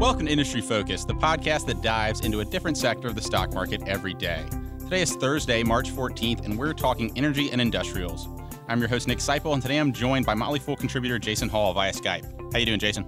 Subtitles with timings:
[0.00, 3.52] Welcome to Industry Focus, the podcast that dives into a different sector of the stock
[3.52, 4.46] market every day.
[4.78, 8.26] Today is Thursday, March 14th, and we're talking energy and industrials.
[8.66, 11.74] I'm your host, Nick Sciple, and today I'm joined by Motley Fool contributor Jason Hall
[11.74, 12.24] via Skype.
[12.50, 13.04] How you doing, Jason?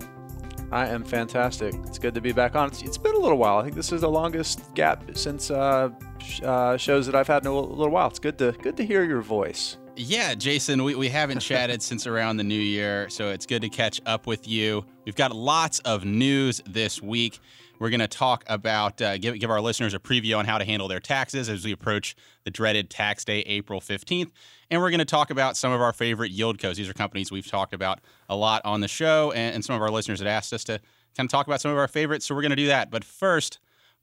[0.70, 1.75] I am fantastic.
[1.86, 2.68] It's good to be back on.
[2.68, 3.56] it's, it's been a little while.
[3.56, 5.88] I think this is the longest gap since uh,
[6.18, 8.09] sh- uh, shows that I've had in a little while.
[8.09, 9.79] It's good to good to hear your voice.
[9.96, 13.70] Yeah, Jason, we, we haven't chatted since around the new year, so it's good to
[13.70, 14.84] catch up with you.
[15.05, 17.41] We've got lots of news this week.
[17.80, 20.65] We're going to talk about, uh, give, give our listeners a preview on how to
[20.65, 24.30] handle their taxes as we approach the dreaded tax day, April 15th.
[24.70, 26.77] And we're going to talk about some of our favorite yieldcos.
[26.77, 29.83] These are companies we've talked about a lot on the show, and, and some of
[29.83, 30.78] our listeners had asked us to
[31.16, 32.27] kind of talk about some of our favorites.
[32.27, 32.89] So we're going to do that.
[32.89, 33.59] But first,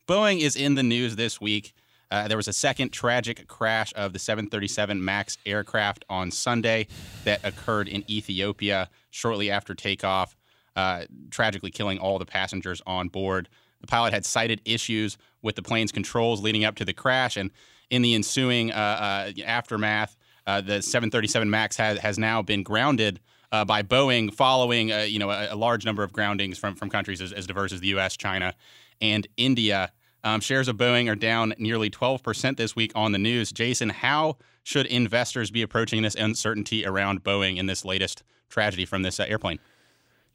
[0.06, 1.74] Boeing is in the news this week.
[2.12, 6.88] Uh, there was a second tragic crash of the 737 MAX aircraft on Sunday
[7.24, 10.36] that occurred in Ethiopia shortly after takeoff,
[10.80, 13.50] uh, tragically killing all the passengers on board.
[13.82, 17.52] The pilot had cited issues with the plane's controls leading up to the crash, and
[17.90, 20.16] in the ensuing uh, uh aftermath,
[20.48, 23.20] uh, the 737 MAX has, has now been grounded
[23.52, 27.22] uh, by Boeing following you know a, a, large number of groundings from, from countries
[27.22, 28.54] as, as diverse as the U.S., China,
[29.02, 29.92] and India.
[30.24, 33.52] Um, shares of Boeing are down nearly 12% this week on the news.
[33.52, 39.02] Jason, how should investors be approaching this uncertainty around Boeing in this latest tragedy from
[39.02, 39.60] this airplane?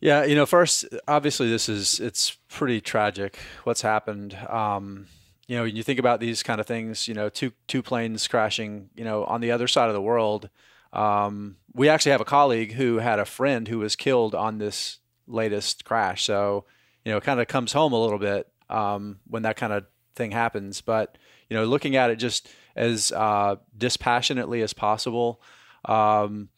[0.05, 4.35] Yeah, you know, first, obviously, this is it's pretty tragic what's happened.
[4.51, 5.07] Um,
[5.49, 7.09] you know, when you think about these kind of things.
[7.09, 8.91] You know, two two planes crashing.
[8.95, 10.51] You know, on the other side of the world.
[10.93, 14.99] Um, we actually have a colleague who had a friend who was killed on this
[15.27, 16.25] latest crash.
[16.25, 16.67] So,
[17.07, 19.87] you know, it kind of comes home a little bit um, when that kind of
[20.15, 20.83] thing happens.
[20.83, 21.17] But
[21.49, 25.41] you know, looking at it just as uh, dispassionately as possible.
[25.87, 26.51] Um,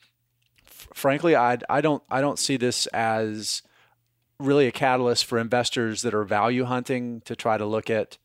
[0.97, 3.63] frankly, I I don't I don't see this as
[4.41, 8.19] really a catalyst for investors that are value hunting to try to look at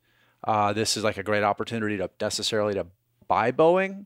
[0.43, 2.87] uh, this is like a great opportunity to necessarily to
[3.27, 4.05] buy Boeing.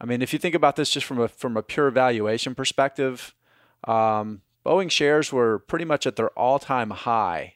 [0.00, 3.34] I mean, if you think about this just from a from a pure valuation perspective,
[3.84, 7.54] um, Boeing shares were pretty much at their all time high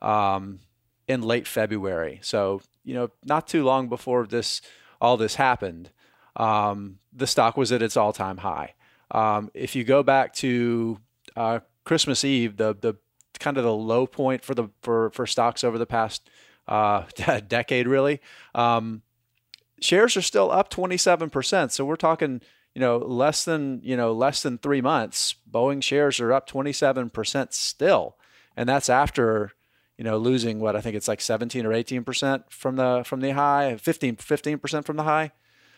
[0.00, 0.60] um,
[1.08, 2.20] in late February.
[2.22, 4.62] So, you know, not too long before this
[5.00, 5.90] all this happened,
[6.36, 8.74] um, the stock was at its all time high.
[9.12, 10.98] Um, if you go back to
[11.36, 12.96] uh, Christmas Eve, the the
[13.38, 16.28] kind of the low point for the for for stocks over the past
[16.66, 17.04] uh,
[17.46, 18.20] decade, really,
[18.54, 19.02] um,
[19.80, 21.72] shares are still up 27 percent.
[21.72, 22.40] So we're talking,
[22.74, 25.34] you know, less than you know less than three months.
[25.48, 28.16] Boeing shares are up 27 percent still,
[28.56, 29.52] and that's after
[29.98, 33.20] you know, losing what I think it's like 17 or 18 percent from the from
[33.20, 35.32] the high, 15 15 percent from the high.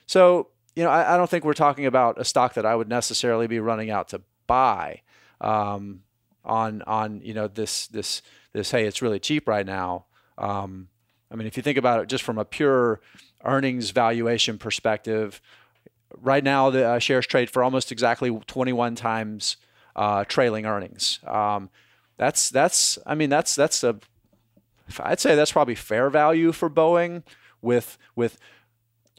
[0.06, 2.88] So you know, I, I, don't think we're talking about a stock that I would
[2.88, 5.02] necessarily be running out to buy
[5.40, 6.00] um,
[6.44, 10.06] on on you know this this this hey, it's really cheap right now.
[10.36, 10.88] Um,
[11.30, 13.00] I mean, if you think about it just from a pure
[13.44, 15.40] earnings valuation perspective,
[16.20, 19.56] right now the uh, shares trade for almost exactly 21 times
[19.96, 21.20] uh, trailing earnings.
[21.26, 21.70] Um,
[22.16, 23.96] that's that's I mean that's that's a
[25.00, 27.22] I'd say that's probably fair value for Boeing
[27.60, 28.38] with with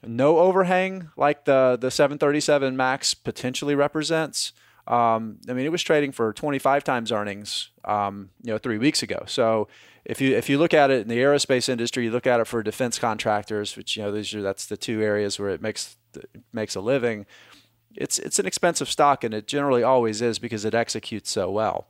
[0.08, 4.54] no overhang like the the 737 Max potentially represents.
[4.88, 9.02] Um, I mean, it was trading for 25 times earnings, um, you know, three weeks
[9.02, 9.24] ago.
[9.26, 9.68] So
[10.06, 12.46] if you if you look at it in the aerospace industry, you look at it
[12.46, 15.98] for defense contractors, which you know these are that's the two areas where it makes
[16.54, 17.26] makes a living.
[17.96, 21.88] It's it's an expensive stock, and it generally always is because it executes so well.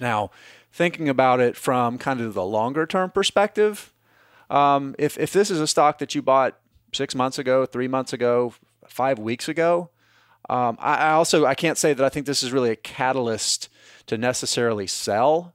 [0.00, 0.30] Now,
[0.72, 3.92] thinking about it from kind of the longer term perspective,
[4.48, 6.58] um, if, if this is a stock that you bought
[6.92, 8.54] six months ago, three months ago,
[8.86, 9.90] five weeks ago,
[10.48, 13.68] um, I, I, also I can't say that I think this is really a catalyst
[14.06, 15.54] to necessarily sell.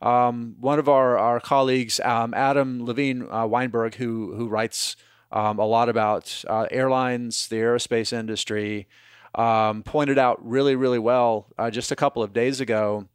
[0.00, 4.94] Um, one of our, our colleagues, um, Adam Levine uh, Weinberg, who who writes
[5.32, 8.86] um, a lot about uh, airlines, the aerospace industry,
[9.34, 13.08] um, pointed out really really well uh, just a couple of days ago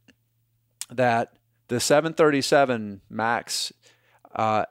[0.90, 1.32] that
[1.68, 3.72] the 737 MAX,
[4.36, 4.66] uh,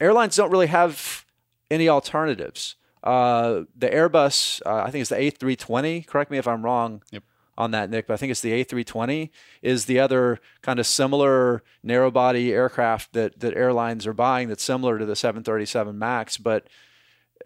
[0.00, 1.24] airlines don't really have
[1.70, 2.76] any alternatives.
[3.02, 6.06] Uh, the Airbus, uh, I think it's the A320.
[6.06, 7.22] Correct me if I'm wrong yep.
[7.56, 9.30] on that, Nick, but I think it's the A320
[9.62, 14.62] is the other kind of similar narrow body aircraft that that airlines are buying that's
[14.62, 16.66] similar to the 737 Max, but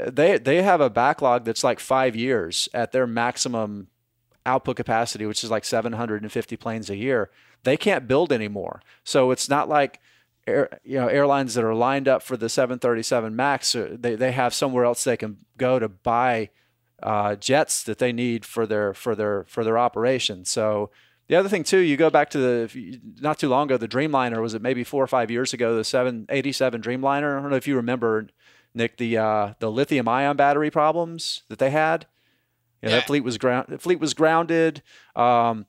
[0.01, 3.89] they they have a backlog that's like five years at their maximum
[4.45, 7.31] output capacity, which is like 750 planes a year
[7.65, 8.81] they can't build anymore.
[9.03, 10.01] So it's not like
[10.47, 13.75] air, you know airlines that are lined up for the 737 Max.
[13.75, 16.51] Uh, they they have somewhere else they can go to buy
[17.03, 20.45] uh, jets that they need for their for their for their operation.
[20.45, 20.91] So
[21.29, 24.41] the other thing too, you go back to the not too long ago, the Dreamliner
[24.41, 27.39] was it maybe four or five years ago, the 787 Dreamliner.
[27.39, 28.27] I don't know if you remember,
[28.75, 32.07] Nick, the uh, the lithium ion battery problems that they had.
[32.83, 33.01] You know, yeah.
[33.01, 33.67] That fleet was ground.
[33.69, 34.83] The fleet was grounded.
[35.17, 35.67] Um,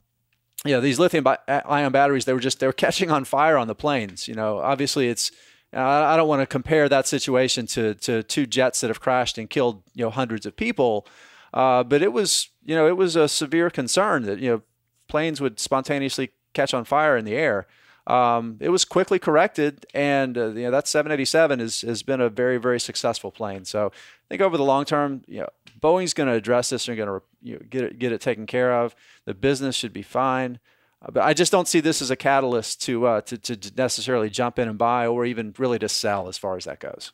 [0.65, 3.67] you know, these lithium ion batteries, they were just they were catching on fire on
[3.67, 4.27] the planes.
[4.27, 5.31] You know, obviously it's.
[5.73, 9.49] I don't want to compare that situation to to two jets that have crashed and
[9.49, 11.05] killed you know hundreds of people,
[11.53, 14.61] uh, but it was you know it was a severe concern that you know
[15.07, 17.67] planes would spontaneously catch on fire in the air.
[18.07, 22.29] Um, it was quickly corrected, and uh, you know that 787 is, has been a
[22.29, 23.65] very very successful plane.
[23.65, 25.49] So I think over the long term, you know,
[25.81, 28.45] Boeing's going to address this and going to you know, get it get it taken
[28.45, 28.95] care of.
[29.25, 30.59] The business should be fine.
[31.01, 34.29] Uh, but I just don't see this as a catalyst to, uh, to to necessarily
[34.29, 37.11] jump in and buy, or even really to sell, as far as that goes.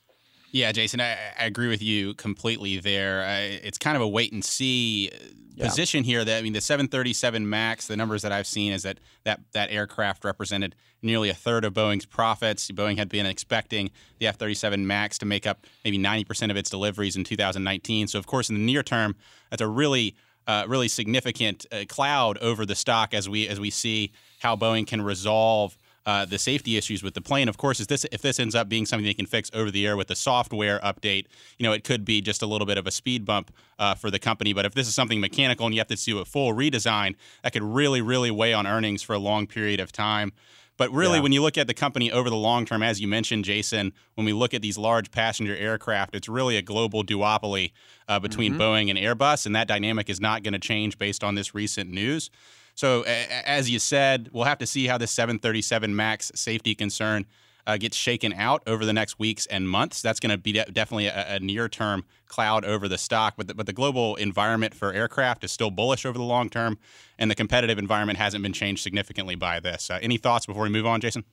[0.52, 3.24] Yeah, Jason, I, I, agree with you completely there.
[3.24, 5.10] I, it's kind of a wait and see
[5.56, 5.66] yeah.
[5.66, 6.26] position here.
[6.26, 9.72] That I mean, the 737 Max, the numbers that I've seen is that that that
[9.72, 12.70] aircraft represented nearly a third of Boeing's profits.
[12.70, 13.88] Boeing had been expecting
[14.20, 18.08] the 737 Max to make up maybe 90% of its deliveries in 2019.
[18.08, 19.16] So, of course, in the near term,
[19.50, 20.16] that's a really
[20.48, 24.86] uh, really significant uh, cloud over the stock as we as we see how Boeing
[24.86, 27.48] can resolve uh, the safety issues with the plane.
[27.48, 29.86] Of course, is this if this ends up being something they can fix over the
[29.86, 31.28] air with the software update,
[31.58, 34.10] you know, it could be just a little bit of a speed bump uh, for
[34.10, 34.54] the company.
[34.54, 37.54] But if this is something mechanical and you have to do a full redesign, that
[37.54, 40.32] could really, really weigh on earnings for a long period of time.
[40.78, 41.22] But really, yeah.
[41.22, 44.26] when you look at the company over the long term, as you mentioned, Jason, when
[44.26, 47.72] we look at these large passenger aircraft, it's really a global duopoly
[48.08, 48.62] uh, between mm-hmm.
[48.62, 51.92] Boeing and Airbus, and that dynamic is not going to change based on this recent
[51.92, 52.32] news.
[52.82, 57.28] So, as you said, we'll have to see how the 737 MAX safety concern
[57.68, 60.02] uh, gets shaken out over the next weeks and months.
[60.02, 63.36] That's going to be de- definitely a, a near term cloud over the stock.
[63.38, 66.80] But the, but the global environment for aircraft is still bullish over the long term,
[67.20, 69.92] and the competitive environment hasn't been changed significantly by this.
[69.92, 71.24] Uh, any thoughts before we move on, Jason?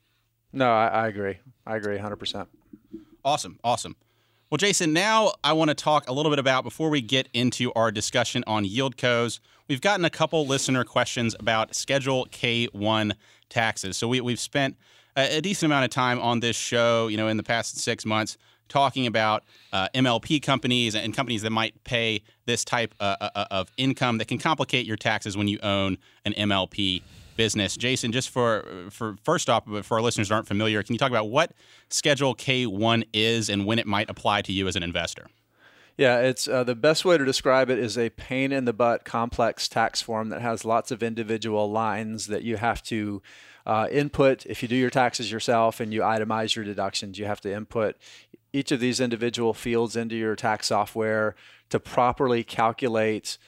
[0.52, 1.38] No, I, I agree.
[1.66, 2.46] I agree 100%.
[3.24, 3.58] Awesome.
[3.64, 3.96] Awesome.
[4.50, 7.70] Well, Jason, now I want to talk a little bit about before we get into
[7.74, 9.40] our discussion on yieldcos.
[9.68, 13.12] We've gotten a couple listener questions about Schedule K1
[13.50, 13.98] taxes.
[13.98, 14.78] So we, we've spent
[15.18, 18.06] a, a decent amount of time on this show, you know, in the past six
[18.06, 18.38] months,
[18.70, 23.44] talking about uh, MLP companies and companies that might pay this type uh, uh, uh,
[23.50, 27.02] of income that can complicate your taxes when you own an MLP
[27.38, 27.74] business.
[27.74, 31.10] Jason, just for for first off, for our listeners who aren't familiar, can you talk
[31.10, 31.52] about what
[31.88, 35.28] Schedule K1 is and when it might apply to you as an investor?
[35.96, 39.04] Yeah, it's uh, the best way to describe it is a pain in the butt
[39.04, 43.22] complex tax form that has lots of individual lines that you have to
[43.66, 44.46] uh, input.
[44.46, 47.96] If you do your taxes yourself and you itemize your deductions, you have to input
[48.52, 51.34] each of these individual fields into your tax software
[51.70, 53.38] to properly calculate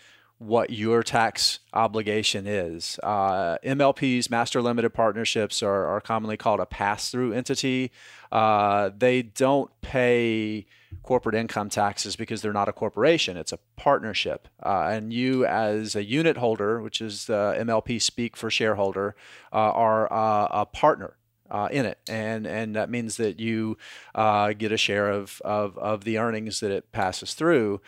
[0.40, 2.98] what your tax obligation is.
[3.02, 7.92] Uh, MLPs, master limited partnerships, are, are commonly called a pass through entity.
[8.32, 10.64] Uh, they don't pay
[11.02, 14.48] corporate income taxes because they're not a corporation, it's a partnership.
[14.64, 19.14] Uh, and you, as a unit holder, which is the MLP speak for shareholder,
[19.52, 21.16] uh, are uh, a partner.
[21.50, 23.76] Uh, in it, and and that means that you
[24.14, 27.80] uh, get a share of, of of the earnings that it passes through.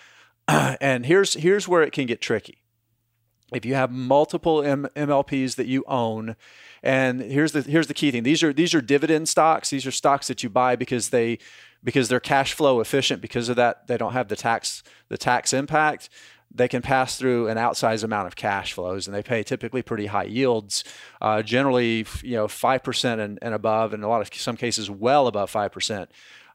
[0.81, 2.59] and here's here's where it can get tricky.
[3.53, 6.37] If you have multiple M- MLPs that you own,
[6.83, 9.71] and here's the here's the key thing: these are these are dividend stocks.
[9.71, 11.39] These are stocks that you buy because they
[11.85, 15.53] because they're cash flow efficient because of that they don't have the tax the tax
[15.53, 16.09] impact
[16.55, 20.07] they can pass through an outsized amount of cash flows and they pay typically pretty
[20.07, 20.85] high yields
[21.21, 25.27] uh, generally you know 5% and, and above and a lot of some cases well
[25.27, 26.07] above 5%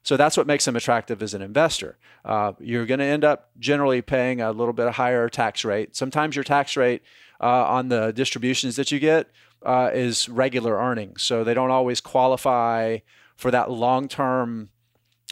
[0.08, 1.98] so that's what makes them attractive as an investor.
[2.24, 5.98] Uh, you're going to end up generally paying a little bit higher tax rate.
[5.98, 7.02] Sometimes your tax rate
[7.42, 9.30] uh, on the distributions that you get
[9.64, 13.00] uh, is regular earnings, so they don't always qualify
[13.36, 14.70] for that long-term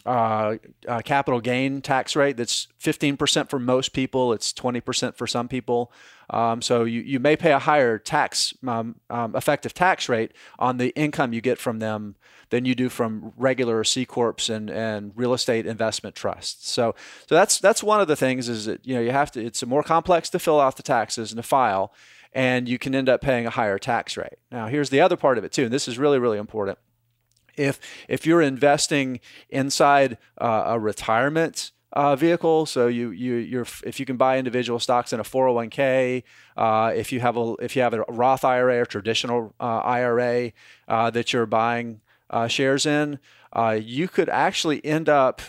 [0.06, 0.58] uh,
[0.88, 4.34] uh, capital gain tax rate that's 15% for most people.
[4.34, 5.92] It's 20% for some people.
[6.30, 10.78] Um, so you, you may pay a higher tax um, um, effective tax rate on
[10.78, 12.16] the income you get from them
[12.50, 16.70] than you do from regular C corps and, and real estate investment trusts.
[16.70, 16.96] So
[17.28, 19.66] so that's that's one of the things is that you know you have to it's
[19.66, 21.92] more complex to fill out the taxes and to file,
[22.34, 24.38] and you can end up paying a higher tax rate.
[24.52, 26.78] Now here's the other part of it too, and this is really really important
[27.58, 29.20] if if you're investing
[29.50, 32.66] inside uh, a retirement uh, vehicle.
[32.66, 36.24] So you you you're if you can buy individual stocks in a 401k,
[36.58, 40.52] uh, if you have a if you have a Roth IRA or traditional uh, IRA
[40.88, 43.20] uh, that you're buying uh, shares in,
[43.82, 45.42] you could actually end up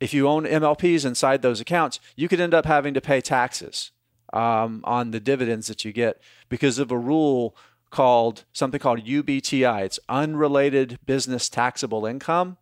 [0.00, 3.92] if you own MLPs inside those accounts, you could end up having to pay taxes
[4.32, 7.54] um, on the dividends that you get because of a rule
[7.90, 9.82] called something called UBTI.
[9.82, 12.56] It's unrelated business taxable income.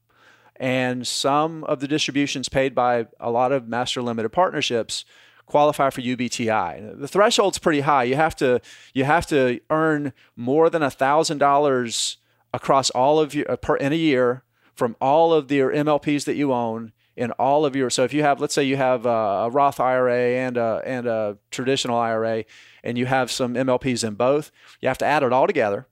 [0.56, 5.04] And some of the distributions paid by a lot of master limited partnerships
[5.46, 6.98] qualify for UBTI.
[7.00, 8.04] The threshold's pretty high.
[8.04, 8.60] You have to
[8.92, 12.18] you have to earn more than thousand dollars
[12.52, 14.42] across all of your per in a year
[14.74, 18.22] from all of your MLPs that you own in all of your so if you
[18.22, 22.44] have let's say you have a, Roth IRA and a and a traditional IRA
[22.84, 25.88] and you have some MLPs in both, you have to add it all together.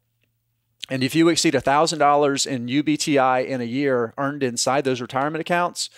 [0.88, 5.90] And if you exceed $1,000 in UBTI in a year earned inside those retirement accounts,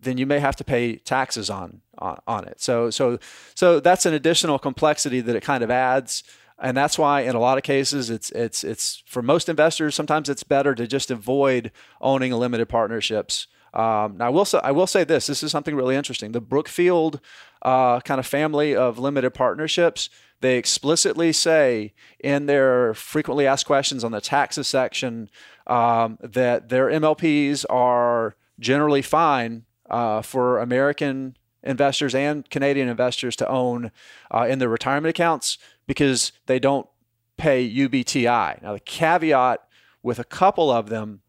[0.00, 2.58] then you may have to pay taxes on, on, on it.
[2.58, 3.18] So, so,
[3.54, 6.24] so that's an additional complexity that it kind of adds.
[6.58, 10.30] And that's why in a lot of cases, it's, it's, it's for most investors, sometimes
[10.30, 11.70] it's better to just avoid
[12.00, 15.26] owning limited partnerships um, now, I will say I will say this.
[15.26, 16.32] This is something really interesting.
[16.32, 17.20] The Brookfield
[17.62, 20.10] uh, kind of family of limited partnerships.
[20.40, 25.30] They explicitly say in their frequently asked questions on the taxes section
[25.66, 33.48] um, that their MLPs are generally fine uh, for American investors and Canadian investors to
[33.48, 33.90] own
[34.30, 36.88] uh, in their retirement accounts because they don't
[37.36, 38.62] pay UBTI.
[38.62, 39.62] Now, the caveat
[40.02, 41.20] with a couple of them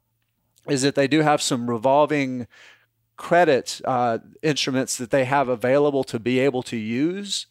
[0.71, 2.47] is that they do have some revolving
[3.17, 7.45] credit uh, instruments that they have available to be able to use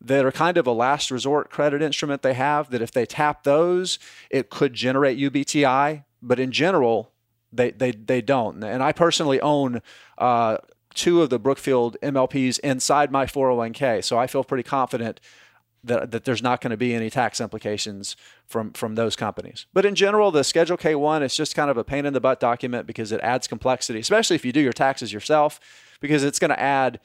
[0.00, 3.44] that are kind of a last resort credit instrument they have that if they tap
[3.44, 3.98] those
[4.30, 7.12] it could generate ubti but in general
[7.52, 8.64] they they, they don't.
[8.64, 9.80] And i personally own
[10.18, 10.58] uh,
[10.94, 15.20] two of the brookfield mlps inside my 401k so i feel pretty confident
[15.84, 19.66] that, that there's not going to be any tax implications from from those companies.
[19.72, 22.40] But in general, the Schedule K1 is just kind of a pain in the butt
[22.40, 25.60] document because it adds complexity, especially if you do your taxes yourself,
[26.00, 27.00] because it's going to add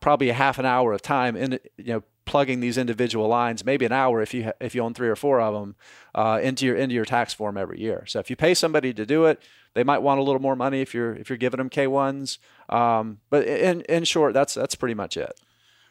[0.00, 3.86] probably a half an hour of time in you know plugging these individual lines, maybe
[3.86, 5.76] an hour if you if you own three or four of them
[6.14, 8.04] uh, into your into your tax form every year.
[8.06, 9.42] So if you pay somebody to do it,
[9.74, 12.38] they might want a little more money if you're if you're giving them K1s.
[12.68, 15.40] Um, but in in short, that's that's pretty much it.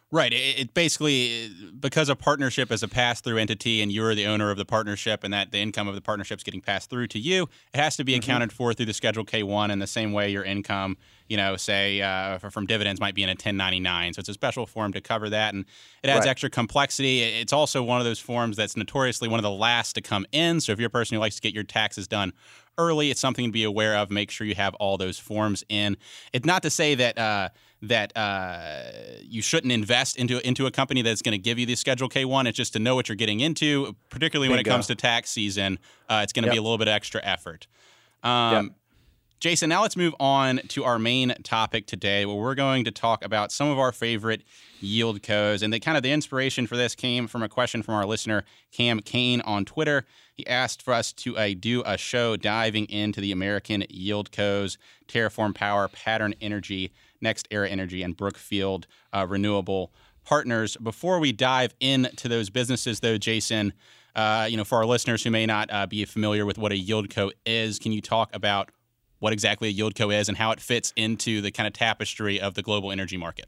[0.10, 0.32] Right.
[0.32, 4.58] It, it, basically because a partnership is a pass-through entity, and you're the owner of
[4.58, 7.50] the partnership, and that the income of the partnership is getting passed through to you.
[7.74, 8.20] It has to be mm-hmm.
[8.20, 10.96] accounted for through the Schedule K1 in the same way your income,
[11.28, 14.14] you know, say uh, from dividends might be in a 1099.
[14.14, 15.66] So it's a special form to cover that, and
[16.04, 16.30] it adds right.
[16.30, 17.22] extra complexity.
[17.24, 20.62] It's also one of those forms that's notoriously one of the last to come in.
[20.62, 22.32] So if you're a person who likes to get your taxes done
[22.78, 24.10] early, it's something to be aware of.
[24.10, 25.98] Make sure you have all those forms in.
[26.32, 27.18] It's not to say that.
[27.18, 27.50] Uh,
[27.82, 28.92] that uh,
[29.22, 32.48] you shouldn't invest into into a company that's going to give you the Schedule K1.
[32.48, 35.80] It's just to know what you're getting into, particularly when it comes to tax season.
[36.10, 36.54] Uh, it's going to yep.
[36.54, 37.68] be a little bit extra effort.
[38.24, 38.76] Um, yep.
[39.40, 43.24] Jason, now let's move on to our main topic today, where we're going to talk
[43.24, 44.42] about some of our favorite
[44.82, 45.62] yieldcos.
[45.62, 48.44] And the kind of the inspiration for this came from a question from our listener,
[48.72, 50.06] Cam Kane, on Twitter.
[50.34, 55.54] He asked for us to uh, do a show diving into the American yieldcos, Terraform
[55.54, 56.92] Power, Pattern Energy,
[57.24, 59.92] NextEra Energy, and Brookfield uh, Renewable
[60.24, 60.78] Partners.
[60.78, 63.74] Before we dive into those businesses, though, Jason,
[64.16, 66.78] uh, you know, for our listeners who may not uh, be familiar with what a
[66.78, 68.72] yield yieldco is, can you talk about
[69.20, 72.42] what exactly a yield yieldco is and how it fits into the kind of tapestry
[72.42, 73.48] of the global energy market?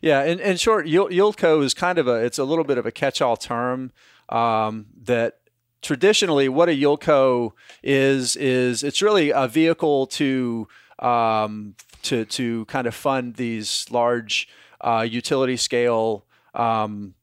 [0.00, 2.86] Yeah, in, in short, yield, yieldco is kind of a it's a little bit of
[2.86, 3.92] a catch-all term
[4.28, 5.38] um, that
[5.82, 10.68] traditionally what a yieldco is is it's really a vehicle to
[10.98, 14.48] um, to to kind of fund these large
[14.80, 17.14] uh, utility scale um,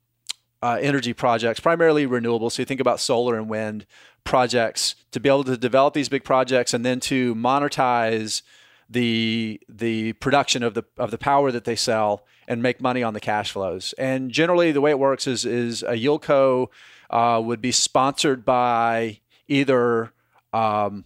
[0.61, 2.53] uh, energy projects, primarily renewables.
[2.53, 3.85] So you think about solar and wind
[4.23, 8.41] projects to be able to develop these big projects and then to monetize
[8.89, 13.13] the the production of the of the power that they sell and make money on
[13.13, 13.93] the cash flows.
[13.97, 16.67] And generally, the way it works is is a yieldco
[17.09, 20.11] uh, would be sponsored by either
[20.53, 21.05] um,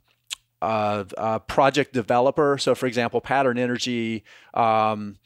[0.61, 2.57] uh, a project developer.
[2.57, 5.17] So, for example, Pattern Energy um,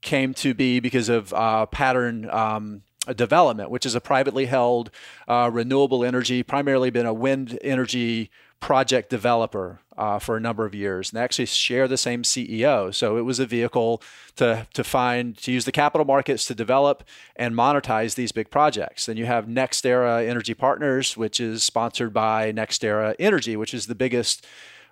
[0.00, 2.82] came to be because of uh, Pattern um,
[3.14, 4.90] Development, which is a privately held
[5.26, 10.74] uh, renewable energy, primarily been a wind energy project developer uh, for a number of
[10.74, 11.10] years.
[11.10, 12.94] And actually share the same CEO.
[12.94, 14.02] So it was a vehicle
[14.36, 17.02] to, to find, to use the capital markets to develop
[17.36, 19.06] and monetize these big projects.
[19.06, 23.94] Then you have NextEra Energy Partners, which is sponsored by NextEra Energy, which is the
[23.94, 24.46] biggest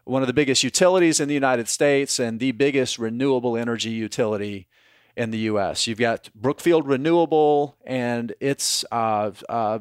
[0.05, 4.69] one of the biggest utilities in the United States and the biggest renewable energy utility
[5.17, 5.87] in the U.S.
[5.87, 9.79] You've got Brookfield Renewable, and it's, uh, uh,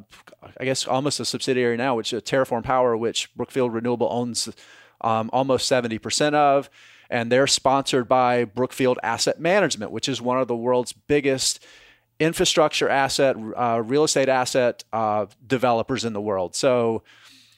[0.58, 4.50] I guess, almost a subsidiary now, which is Terraform Power, which Brookfield Renewable owns
[5.01, 6.70] um, almost 70% of.
[7.10, 11.63] And they're sponsored by Brookfield Asset Management, which is one of the world's biggest
[12.20, 16.56] infrastructure asset, uh, real estate asset uh, developers in the world.
[16.56, 17.04] So,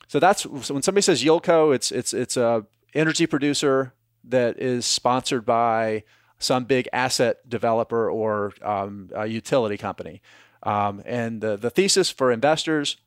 [0.07, 3.93] so that's so when somebody says Yieldco, it's it's it's a energy producer
[4.25, 6.03] that is sponsored by
[6.39, 10.21] some big asset developer or um, a utility company.
[10.63, 12.97] Um, and the, the thesis for investors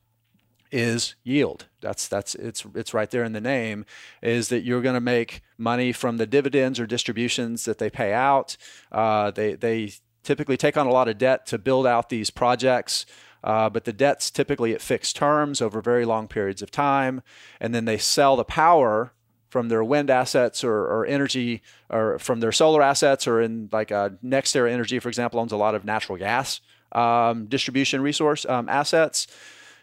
[0.71, 1.67] is yield.
[1.81, 3.85] That's that's it's it's right there in the name.
[4.21, 8.13] Is that you're going to make money from the dividends or distributions that they pay
[8.13, 8.55] out.
[8.91, 9.91] Uh, they they
[10.23, 13.05] typically take on a lot of debt to build out these projects.
[13.43, 17.23] Uh, but the debt's typically at fixed terms over very long periods of time,
[17.59, 19.13] and then they sell the power
[19.51, 23.91] from their wind assets or, or, energy or from their solar assets or in like
[23.91, 26.61] uh, NextEra Energy, for example, owns a lot of natural gas
[26.93, 29.27] um, distribution resource um, assets.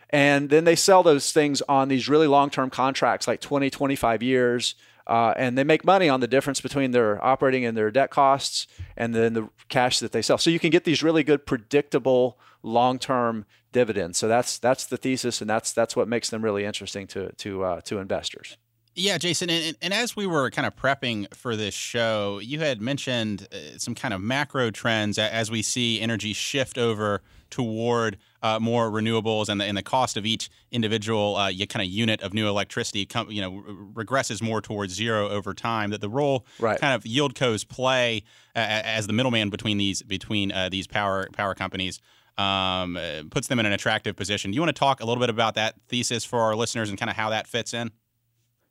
[0.08, 4.22] And then they sell those things on these really long term contracts, like 20, 25
[4.22, 4.74] years.
[5.06, 8.66] Uh, and they make money on the difference between their operating and their debt costs
[8.96, 10.38] and then the cash that they sell.
[10.38, 14.18] So you can get these really good, predictable, long term dividends.
[14.18, 17.64] So that's that's the thesis, and that's that's what makes them really interesting to to
[17.64, 18.56] uh, to investors.
[18.98, 22.80] Yeah, Jason, and, and, as we were kind of prepping for this show, you had
[22.80, 28.58] mentioned uh, some kind of macro trends as we see energy shift over toward uh,
[28.58, 32.34] more renewables, and the, and the cost of each individual uh, kind of unit of
[32.34, 33.62] new electricity, com- you know,
[33.94, 35.90] regresses more towards zero over time.
[35.90, 36.80] That the role right.
[36.80, 38.24] kind of yieldcos play
[38.56, 42.00] uh, as the middleman between these between uh, these power power companies.
[42.36, 44.52] Um, uh, puts them in an attractive position.
[44.52, 46.96] Do you want to talk a little bit about that thesis for our listeners and
[46.96, 47.90] kind of how that fits in?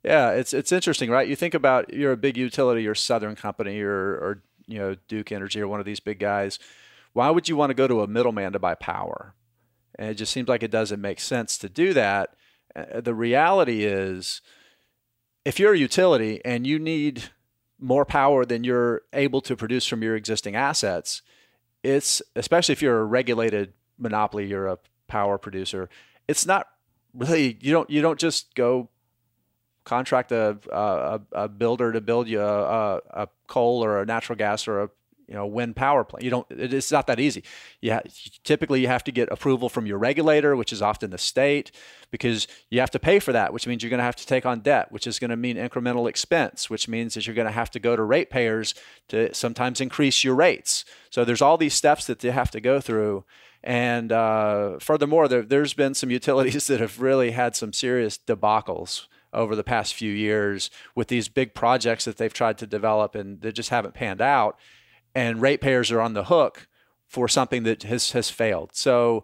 [0.07, 1.27] Yeah, it's it's interesting, right?
[1.27, 5.33] You think about you're a big utility, you're Southern Company, or or you know Duke
[5.33, 6.59] Energy, or one of these big guys.
[7.11, 9.35] Why would you want to go to a middleman to buy power?
[9.99, 12.35] And it just seems like it doesn't make sense to do that.
[12.73, 14.41] Uh, the reality is,
[15.43, 17.23] if you're a utility and you need
[17.77, 21.21] more power than you're able to produce from your existing assets,
[21.83, 24.77] it's especially if you're a regulated monopoly, you're a
[25.09, 25.89] power producer.
[26.29, 26.67] It's not
[27.13, 28.89] really you don't you don't just go
[29.87, 34.67] contract a, a, a builder to build you a, a, coal or a natural gas
[34.67, 34.89] or a
[35.27, 36.23] you know wind power plant.
[36.23, 36.47] You don't.
[36.49, 37.43] It's not that easy.
[37.81, 38.01] Yeah,
[38.43, 41.71] typically you have to get approval from your regulator, which is often the state,
[42.11, 44.45] because you have to pay for that, which means you're going to have to take
[44.45, 47.51] on debt, which is going to mean incremental expense, which means that you're going to
[47.51, 48.73] have to go to ratepayers
[49.09, 50.85] to sometimes increase your rates.
[51.09, 53.25] So there's all these steps that you have to go through.
[53.63, 59.07] And uh, furthermore, there, there's been some utilities that have really had some serious debacles
[59.37, 63.41] over the past few years with these big projects that they've tried to develop and
[63.41, 64.57] they just haven't panned out.
[65.13, 66.67] And ratepayers are on the hook
[67.07, 68.71] for something that has, has failed.
[68.73, 69.23] So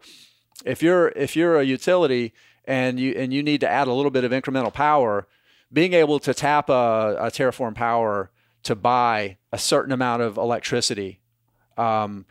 [0.66, 2.34] if you're if you're a utility
[2.66, 5.28] and you and you need to add a little bit of incremental power,
[5.72, 8.32] being able to tap a, a TerraForm Power
[8.64, 11.20] to buy a certain amount of electricity
[11.78, 12.26] um,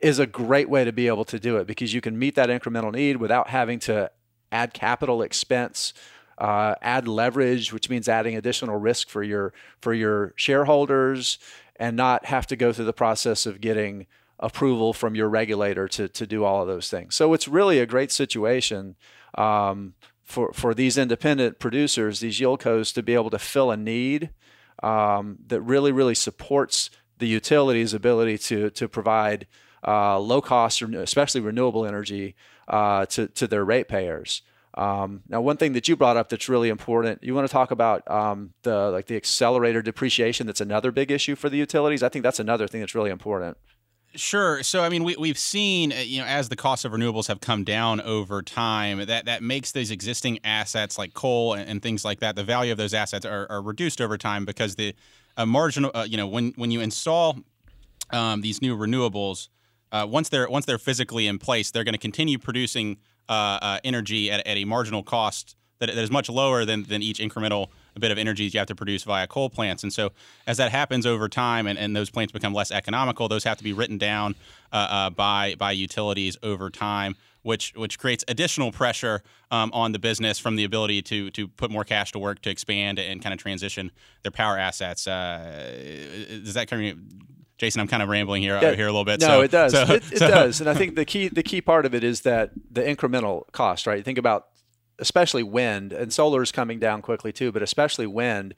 [0.00, 2.50] is a great way to be able to do it because you can meet that
[2.50, 4.10] incremental need without having to
[4.52, 5.94] add capital expense
[6.38, 11.38] uh, add leverage, which means adding additional risk for your for your shareholders,
[11.76, 14.06] and not have to go through the process of getting
[14.40, 17.14] approval from your regulator to to do all of those things.
[17.14, 18.96] So it's really a great situation
[19.36, 24.30] um, for for these independent producers, these yieldcos, to be able to fill a need
[24.82, 29.46] um, that really really supports the utility's ability to to provide
[29.86, 32.34] uh, low cost, especially renewable energy,
[32.68, 34.42] uh, to to their ratepayers.
[34.76, 37.70] Um, now, one thing that you brought up that's really important, you want to talk
[37.70, 40.46] about um, the like the accelerator depreciation.
[40.46, 42.02] That's another big issue for the utilities.
[42.02, 43.56] I think that's another thing that's really important.
[44.16, 44.62] Sure.
[44.62, 47.40] So, I mean, we, we've seen, uh, you know, as the cost of renewables have
[47.40, 52.04] come down over time, that, that makes these existing assets like coal and, and things
[52.04, 54.94] like that, the value of those assets are, are reduced over time because the
[55.36, 57.40] uh, marginal, uh, you know, when, when you install
[58.10, 59.48] um, these new renewables,
[59.90, 64.46] uh, once they're once they're physically in place, they're going to continue producing energy at,
[64.46, 67.68] at, a marginal cost that, that is much lower than, than each incremental
[68.00, 69.82] bit of energy that you have to produce via coal plants.
[69.82, 70.10] And so,
[70.46, 73.64] as that happens over time and, and those plants become less economical, those have to
[73.64, 74.34] be written down
[74.72, 79.98] uh, uh, by by utilities over time, which which creates additional pressure um, on the
[79.98, 83.32] business from the ability to to put more cash to work to expand and kind
[83.32, 83.90] of transition
[84.22, 85.06] their power assets.
[85.06, 85.72] Uh,
[86.44, 86.98] does that kind of
[87.58, 89.20] Jason, I'm kind of rambling here yeah, here a little bit.
[89.20, 89.72] No, so, it does.
[89.72, 90.28] So, it, it so.
[90.28, 93.50] does, and I think the key the key part of it is that the incremental
[93.52, 94.04] cost, right?
[94.04, 94.48] Think about
[94.98, 98.54] especially wind and solar is coming down quickly too, but especially wind.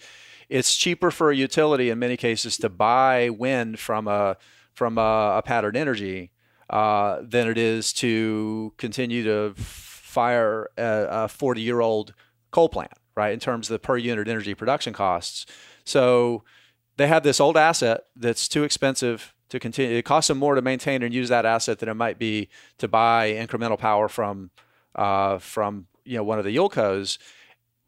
[0.49, 4.37] It's cheaper for a utility in many cases to buy wind from a
[4.73, 6.31] from a, a pattern energy
[6.71, 12.15] uh, than it is to continue to fire a 40 year old
[12.51, 13.33] coal plant, right?
[13.33, 15.47] In terms of the per unit energy production costs.
[15.85, 16.45] So
[16.97, 19.97] they have this old asset that's too expensive to continue.
[19.97, 22.89] It costs them more to maintain and use that asset than it might be to
[22.89, 24.51] buy incremental power from
[24.95, 27.19] uh, from you know one of the yieldcos,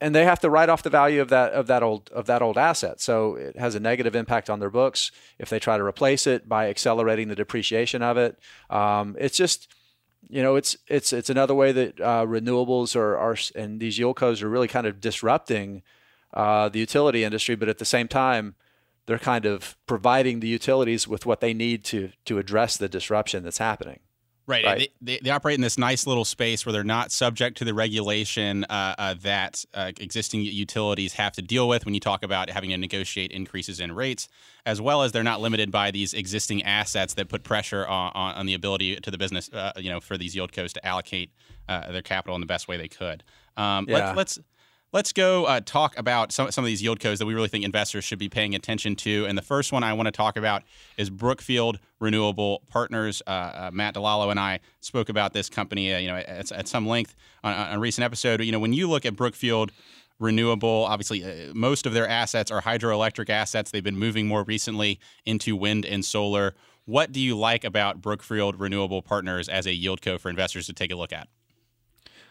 [0.00, 2.42] and they have to write off the value of that of that old of that
[2.42, 3.00] old asset.
[3.00, 6.48] So it has a negative impact on their books if they try to replace it
[6.48, 8.38] by accelerating the depreciation of it.
[8.70, 9.72] Um, it's just
[10.28, 14.42] you know it's it's it's another way that uh, renewables are are and these yieldcos
[14.42, 15.82] are really kind of disrupting
[16.34, 18.54] uh, the utility industry, but at the same time
[19.08, 23.42] they're kind of providing the utilities with what they need to to address the disruption
[23.42, 24.00] that's happening.
[24.46, 24.64] Right.
[24.64, 24.90] right.
[25.02, 28.64] They, they, operate in this nice little space where they're not subject to the regulation
[28.64, 32.70] uh, uh, that uh, existing utilities have to deal with when you talk about having
[32.70, 34.26] to negotiate increases in rates,
[34.64, 38.34] as well as they're not limited by these existing assets that put pressure on, on,
[38.36, 41.30] on the ability to the business, uh, you know, for these yieldcos to allocate
[41.68, 43.22] uh, their capital in the best way they could.
[43.58, 44.06] Um, yeah.
[44.06, 44.38] let, let's
[44.90, 48.04] Let's go uh, talk about some, some of these yieldcos that we really think investors
[48.04, 49.26] should be paying attention to.
[49.26, 50.62] And the first one I want to talk about
[50.96, 53.20] is Brookfield Renewable Partners.
[53.26, 56.68] Uh, uh, Matt DiLallo and I spoke about this company, uh, you know, at, at,
[56.68, 58.42] some length on, on, a recent episode.
[58.42, 59.72] You know, when you look at Brookfield
[60.18, 63.70] Renewable, obviously, uh, most of their assets are hydroelectric assets.
[63.70, 66.54] They've been moving more recently into wind and solar.
[66.86, 70.90] What do you like about Brookfield Renewable Partners as a yieldco for investors to take
[70.90, 71.28] a look at?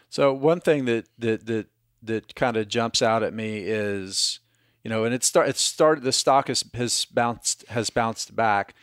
[0.08, 1.68] So one thing that that that
[2.02, 4.40] that kind of jumps out at me is,
[4.84, 8.74] you know, and it start it started the stock has has bounced has bounced back,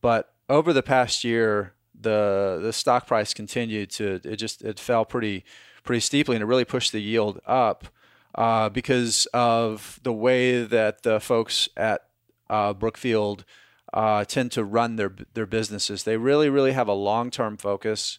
[0.00, 5.04] but over the past year the the stock price continued to it just it fell
[5.04, 5.44] pretty
[5.84, 7.86] pretty steeply and it really pushed the yield up
[8.34, 12.06] uh, because of the way that the folks at
[12.48, 13.44] uh, Brookfield
[13.92, 16.04] uh, tend to run their their businesses.
[16.04, 18.18] They really really have a long term focus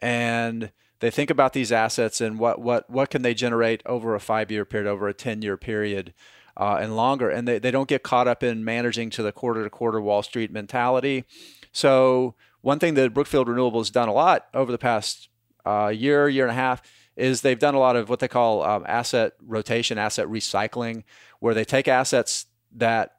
[0.00, 4.20] and they think about these assets and what what what can they generate over a
[4.20, 6.14] five year period, over a ten year period,
[6.56, 7.28] uh, and longer.
[7.30, 10.22] And they, they don't get caught up in managing to the quarter to quarter Wall
[10.22, 11.24] Street mentality.
[11.72, 15.28] So one thing that Brookfield Renewable has done a lot over the past
[15.66, 16.82] uh, year year and a half
[17.16, 21.04] is they've done a lot of what they call um, asset rotation, asset recycling,
[21.38, 23.16] where they take assets that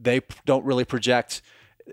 [0.00, 1.42] they don't really project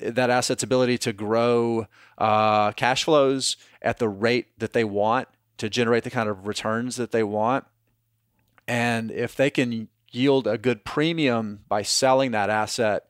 [0.01, 5.27] that asset's ability to grow uh, cash flows at the rate that they want
[5.57, 7.65] to generate the kind of returns that they want.
[8.67, 13.07] And if they can yield a good premium by selling that asset,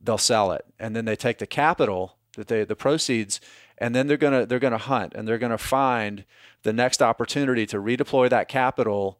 [0.00, 0.64] they'll sell it.
[0.78, 3.40] And then they take the capital that they the proceeds
[3.78, 6.24] and then they're to they're to hunt and they're to find
[6.62, 9.18] the next opportunity to redeploy that capital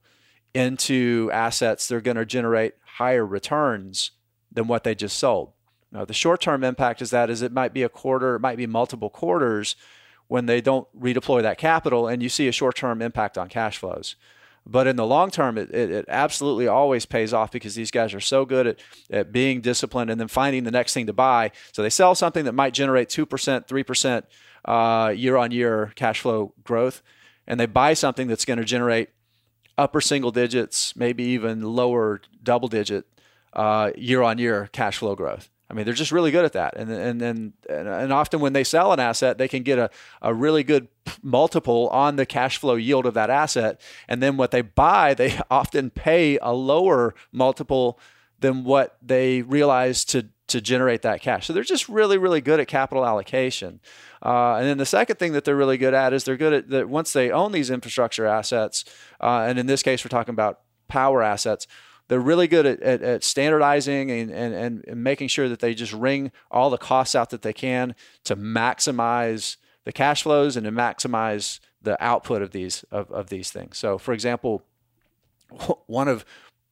[0.54, 4.12] into assets they're to generate higher returns
[4.50, 5.52] than what they just sold.
[5.96, 8.58] Now, the short term impact is that is it might be a quarter, it might
[8.58, 9.76] be multiple quarters
[10.28, 13.78] when they don't redeploy that capital, and you see a short term impact on cash
[13.78, 14.14] flows.
[14.66, 18.12] But in the long term, it, it, it, absolutely always pays off because these guys
[18.12, 18.80] are so good at,
[19.10, 21.50] at being disciplined and then finding the next thing to buy.
[21.72, 24.22] So they sell something that might generate 2%, 3%
[24.66, 27.00] uh, year on year cash flow growth,
[27.46, 29.08] and they buy something that's going to generate
[29.78, 33.06] upper single digits, maybe even lower double digit
[33.96, 35.48] year on year cash flow growth.
[35.68, 36.76] I mean, they're just really good at that.
[36.76, 39.90] And and and and often when they sell an asset, they can get a,
[40.22, 40.88] a really good
[41.22, 43.80] multiple on the cash flow yield of that asset.
[44.08, 47.98] And then what they buy, they often pay a lower multiple
[48.38, 51.46] than what they realize to to generate that cash.
[51.46, 53.80] So they're just really, really good at capital allocation.
[54.24, 56.68] Uh, and then the second thing that they're really good at is they're good at
[56.70, 58.84] that once they own these infrastructure assets,
[59.20, 61.66] uh, and in this case, we're talking about power assets
[62.08, 65.92] they're really good at, at, at standardizing and, and, and making sure that they just
[65.92, 70.72] wring all the costs out that they can to maximize the cash flows and to
[70.72, 73.78] maximize the output of these of, of these things.
[73.78, 74.62] So for example,
[75.86, 76.24] one of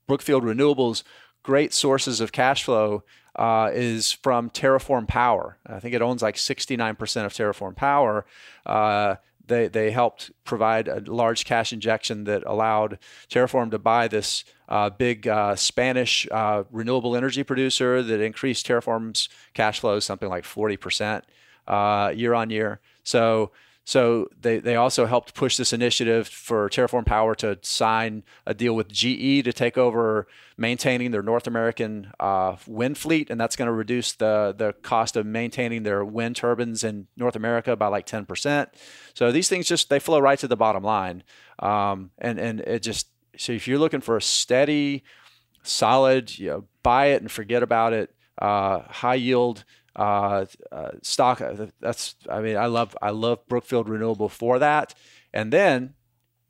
[0.07, 1.03] Brookfield Renewables
[1.45, 3.05] great sources of cash flow
[3.37, 5.59] uh, is from TerraForm Power.
[5.67, 6.91] I think it owns like 69%
[7.25, 8.27] of TerraForm Power.
[8.67, 9.17] Uh,
[9.47, 14.91] they, they helped provide a large cash injection that allowed TerraForm to buy this uh,
[14.91, 21.23] big uh, Spanish uh, renewable energy producer that increased TerraForm's cash flows something like 40%
[21.67, 22.81] uh, year on year.
[23.03, 23.53] So
[23.85, 28.75] so they, they also helped push this initiative for TerraForm Power to sign a deal
[28.75, 33.67] with GE to take over maintaining their North American uh, wind fleet, and that's going
[33.67, 38.07] to reduce the the cost of maintaining their wind turbines in North America by like
[38.07, 38.69] 10%.
[39.13, 41.23] So these things just they flow right to the bottom line,
[41.59, 45.05] um, and and it just so if you're looking for a steady,
[45.63, 49.65] solid, you know, buy it and forget about it, uh, high yield
[49.97, 51.41] uh, uh, stock.
[51.41, 54.95] Uh, that's I mean I love I love Brookfield Renewable for that.
[55.33, 55.95] And then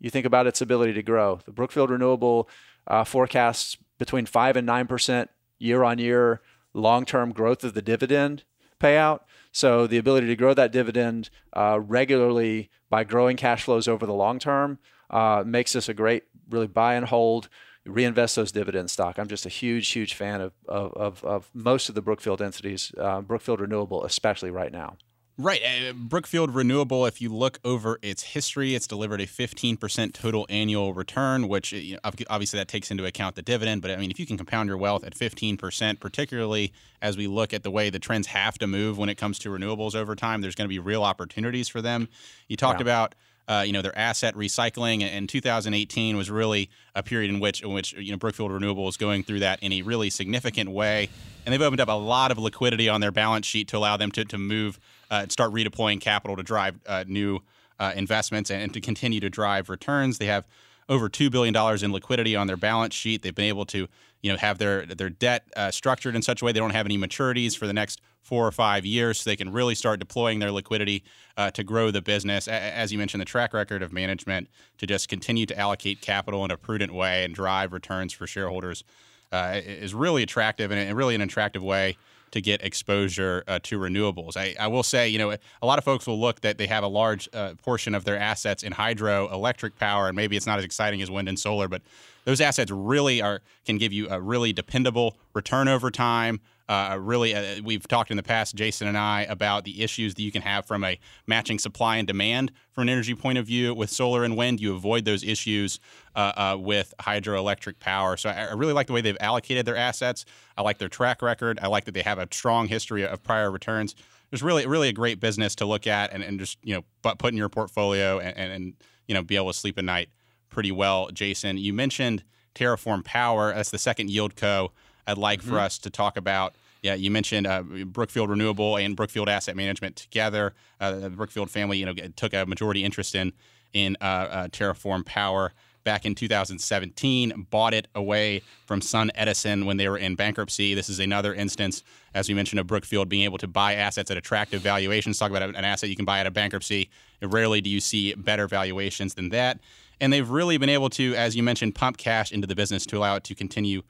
[0.01, 1.41] you think about its ability to grow.
[1.45, 2.49] The Brookfield Renewable
[2.87, 6.41] uh, forecasts between five and nine percent year on year
[6.73, 8.45] long term growth of the dividend
[8.81, 9.21] payout.
[9.53, 14.13] So the ability to grow that dividend uh, regularly by growing cash flows over the
[14.13, 14.79] long term
[15.11, 17.49] uh, makes this a great really buy and hold
[17.87, 19.19] reinvest those dividend stock.
[19.19, 22.93] I'm just a huge, huge fan of, of, of, of most of the Brookfield entities,
[22.99, 24.97] uh, Brookfield Renewable, especially right now.
[25.37, 25.61] Right.
[25.65, 30.95] Uh, Brookfield Renewable, if you look over its history, it's delivered a 15% total annual
[30.95, 33.83] return, which you know, obviously that takes into account the dividend.
[33.83, 37.53] But I mean, if you can compound your wealth at 15%, particularly as we look
[37.53, 40.41] at the way the trends have to move when it comes to renewables over time,
[40.41, 42.09] there's going to be real opportunities for them.
[42.47, 42.85] You talked yeah.
[42.85, 43.17] about
[43.49, 45.03] uh, you know their asset recycling.
[45.03, 48.97] And 2018 was really a period in which in which you know Brookfield Renewable is
[48.97, 51.09] going through that in a really significant way,
[51.45, 54.11] and they've opened up a lot of liquidity on their balance sheet to allow them
[54.13, 54.79] to to move,
[55.11, 57.41] uh, start redeploying capital to drive uh, new
[57.79, 60.19] uh, investments and, and to continue to drive returns.
[60.19, 60.45] They have
[60.89, 63.23] over two billion dollars in liquidity on their balance sheet.
[63.23, 63.89] They've been able to
[64.23, 66.87] you know have their their debt uh, structured in such a way they don't have
[66.87, 70.39] any maturities for the next four or five years, so they can really start deploying
[70.39, 71.05] their liquidity
[71.37, 72.49] uh, to grow the business.
[72.49, 76.51] As you mentioned, the track record of management to just continue to allocate capital in
[76.51, 78.83] a prudent way and drive returns for shareholders
[79.31, 81.99] uh, is really attractive and really an attractive way
[82.35, 84.37] to get exposure uh, to renewables.
[84.37, 86.83] I, I, will say, you know, a lot of folks will look that they have
[86.83, 90.65] a large uh, portion of their assets in hydroelectric power, and maybe it's not as
[90.65, 91.81] exciting as wind and solar, but
[92.25, 96.41] those assets really are can give you a really dependable return over time.
[96.67, 100.23] Uh, really, uh, we've talked in the past, Jason and I, about the issues that
[100.23, 103.75] you can have from a matching supply and demand from an energy point of view
[103.75, 104.61] with solar and wind.
[104.61, 105.79] You avoid those issues
[106.17, 108.17] uh, uh with hydroelectric power.
[108.17, 110.25] So I, I, really like the way they've allocated their assets.
[110.57, 111.59] I like their track record.
[111.61, 113.95] I like that they have a strong history of prior returns.
[114.33, 117.33] It's really, really a great business to look at and, and just you know put
[117.33, 118.75] in your portfolio and, and, and
[119.07, 120.09] you know be able to sleep at night
[120.49, 121.11] pretty well.
[121.13, 122.25] Jason, you mentioned
[122.55, 123.53] TerraForm Power.
[123.53, 124.73] That's the second yield co
[125.07, 125.51] I'd like mm-hmm.
[125.51, 126.55] for us to talk about.
[126.83, 130.55] Yeah, you mentioned uh, Brookfield Renewable and Brookfield Asset Management together.
[130.81, 133.33] Uh, the Brookfield family, you know, took a majority interest in
[133.73, 135.53] in uh, uh TerraForm Power
[135.85, 137.47] back in 2017.
[137.51, 140.75] Bought it away from SunEdison when they were in bankruptcy.
[140.75, 144.17] This is another instance, as we mentioned, of Brookfield being able to buy assets at
[144.17, 145.19] attractive valuations.
[145.19, 146.91] Talk about an asset you can buy at a bankruptcy.
[147.23, 149.61] Rarely do you see better valuations than that.
[150.01, 152.99] And they've really been able to, as you mentioned, pump cash into the business to
[152.99, 153.83] allow it to continue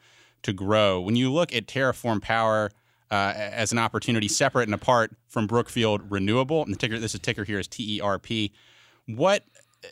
[0.45, 1.01] to grow.
[1.01, 2.71] When you look at TerraForm Power
[3.11, 7.21] uh, as an opportunity separate and apart from Brookfield Renewable, and the ticker this is
[7.21, 8.51] ticker here is TERP,
[9.07, 9.45] what
[9.85, 9.89] uh,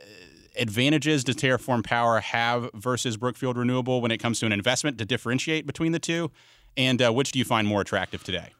[0.57, 5.05] advantages does TerraForm Power have versus Brookfield Renewable when it comes to an investment to
[5.05, 6.31] differentiate between the two?
[6.77, 8.51] And uh, which do you find more attractive today?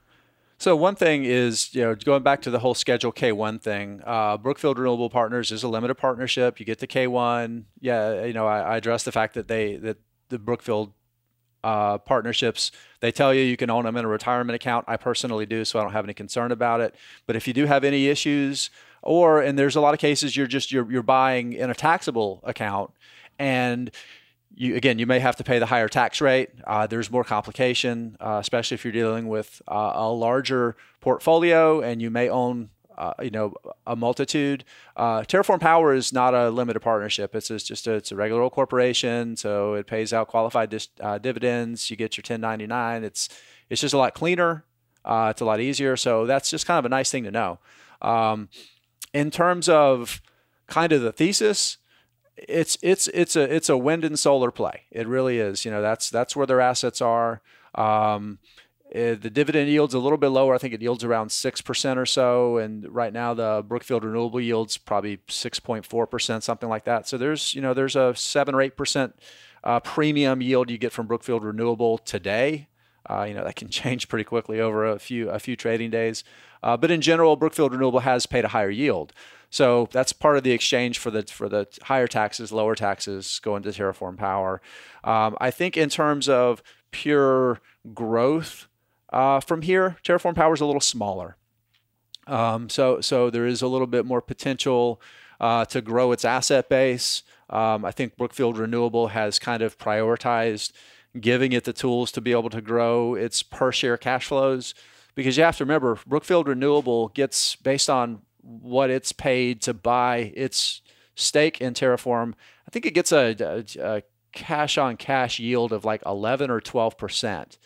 [0.63, 4.01] So one thing is, you know, going back to the whole Schedule K1 thing.
[4.05, 6.61] Uh, Brookfield Renewable Partners is a limited partnership.
[6.61, 7.65] You get the K1.
[7.81, 9.97] Yeah, you know, I, I address the fact that they that
[10.29, 10.93] the Brookfield
[11.65, 12.73] uh, partnerships.
[13.01, 14.85] They tell you you can own them in a retirement account.
[14.89, 16.95] I personally do, so I don't have any concern about it.
[17.27, 18.71] But if you do have any issues,
[19.03, 22.41] or and there's a lot of cases you're just you're you're buying in a taxable
[22.45, 22.91] account,
[23.39, 23.91] and
[24.55, 26.51] you again you may have to pay the higher tax rate.
[26.67, 32.01] Uh, there's more complication, uh, especially if you're dealing with uh, a larger portfolio and
[32.01, 33.55] you may own uh, you know
[33.87, 34.65] a multitude.
[34.97, 37.35] Uh, TerraForm Power is not a limited partnership.
[37.35, 41.19] It's just a, it's a regular old corporation, so it pays out qualified dis, uh,
[41.19, 41.91] dividends.
[41.91, 43.05] You get your 1099.
[43.05, 43.29] It's
[43.71, 44.65] it's just a lot cleaner.
[45.05, 45.97] Uh, it's a lot easier.
[45.97, 47.59] So that's just kind of a nice thing to know.
[48.01, 48.49] Um,
[49.13, 50.23] in terms of
[50.67, 51.79] kind of the thesis,
[52.37, 54.83] it's it's it's a it's a wind and solar play.
[54.91, 55.65] It really is.
[55.65, 57.41] You know that's that's where their assets are.
[57.75, 58.39] Um,
[58.95, 60.55] uh, the dividend yield's a little bit lower.
[60.55, 62.59] I think it yields around 6% or so.
[62.59, 67.09] And right now, the Brookfield Renewable yield's probably 6.4%, something like that.
[67.09, 69.13] So there's, you know, there's a 7 or 8%
[69.65, 72.69] uh, premium yield you get from Brookfield Renewable today.
[73.09, 76.23] Uh, you know, that can change pretty quickly over a few, a few trading days.
[76.63, 79.13] Uh, but in general, Brookfield Renewable has paid a higher yield.
[79.49, 83.63] So that's part of the exchange for the for the higher taxes, lower taxes going
[83.65, 84.63] to TerraForm Power.
[85.05, 87.61] Um, I think in terms of pure
[87.93, 88.67] growth,
[89.13, 91.37] uh, from here, TerraForm Power is a little smaller.
[92.27, 95.01] Um, so, so there is a little bit more potential
[95.41, 97.23] uh, to grow its asset base.
[97.51, 100.73] Um, I think Brookfield Renewable has kind of prioritized
[101.21, 104.75] giving it the tools to be able to grow its per share cash flows.
[105.15, 110.33] Because you have to remember, Brookfield Renewable gets based on what it's paid to buy
[110.35, 110.81] its
[111.15, 112.33] stake in TerraForm.
[112.67, 116.61] I think it gets a, a, a cash on cash yield of like 11 or
[116.61, 117.59] 12 percent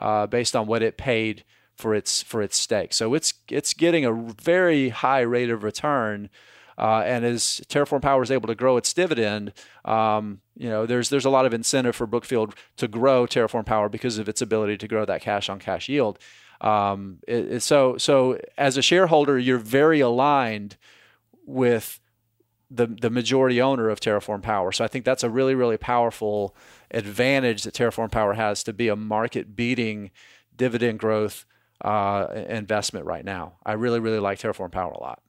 [0.00, 1.44] uh, based on what it paid
[1.76, 2.92] for its for its stake.
[2.92, 6.30] So it's it's getting a very high rate of return
[6.78, 9.52] Uh, and as TerraForm Power is able to grow its dividend,
[9.84, 13.88] um, you know, there's there's a lot of incentive for Brookfield to grow TerraForm Power
[13.88, 16.18] because of its ability to grow that cash on cash yield.
[16.60, 20.76] Um, it, it, so so as a shareholder, you're very aligned
[21.46, 22.00] with
[22.70, 24.70] the the majority owner of Terraform Power.
[24.70, 26.54] So I think that's a really really powerful
[26.90, 30.10] advantage that Terraform Power has to be a market beating
[30.56, 31.44] dividend growth
[31.82, 33.54] uh, investment right now.
[33.64, 35.22] I really really like Terraform Power a lot.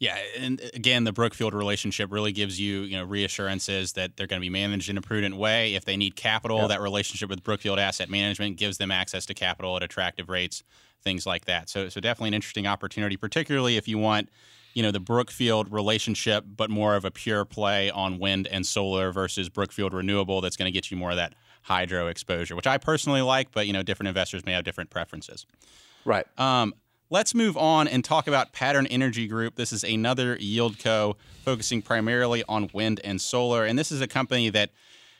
[0.00, 4.40] Yeah, and again, the Brookfield relationship really gives you, you know, reassurances that they're going
[4.40, 5.74] to be managed in a prudent way.
[5.74, 6.68] If they need capital, yep.
[6.70, 10.64] that relationship with Brookfield Asset Management gives them access to capital at attractive rates,
[11.02, 11.70] things like that.
[11.70, 14.28] So, so definitely an interesting opportunity, particularly if you want,
[14.74, 19.12] you know, the Brookfield relationship, but more of a pure play on wind and solar
[19.12, 20.40] versus Brookfield Renewable.
[20.40, 23.66] That's going to get you more of that hydro exposure, which I personally like, but
[23.66, 25.46] you know, different investors may have different preferences.
[26.04, 26.26] Right.
[26.38, 26.74] Um,
[27.10, 29.56] Let's move on and talk about Pattern Energy Group.
[29.56, 33.64] This is another yieldco focusing primarily on wind and solar.
[33.66, 34.70] And this is a company that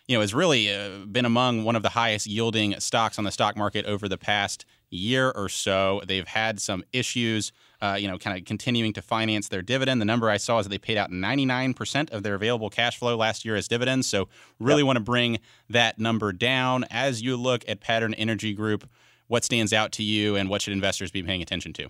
[0.09, 3.31] you know has really uh, been among one of the highest yielding stocks on the
[3.31, 6.01] stock market over the past year or so.
[6.07, 7.53] They've had some issues,
[7.85, 10.01] uh, you know, kind of continuing to finance their dividend.
[10.01, 13.17] The number I saw is that they paid out 99% of their available cash flow
[13.17, 14.07] last year as dividends.
[14.07, 14.87] So, really yep.
[14.87, 18.89] want to bring that number down as you look at Pattern Energy Group
[19.27, 21.89] what stands out to you and what should investors be paying attention to?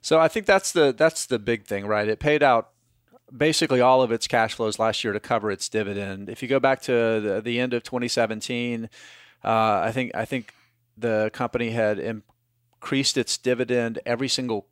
[0.00, 2.08] So I think that's the that's the big thing, right?
[2.08, 2.70] It paid out
[3.34, 6.28] basically all of its cash flows last year to cover its dividend.
[6.28, 8.88] If you go back to the, the end of 2017,
[9.42, 10.52] uh, I think I think
[10.96, 14.66] the company had increased its dividend every single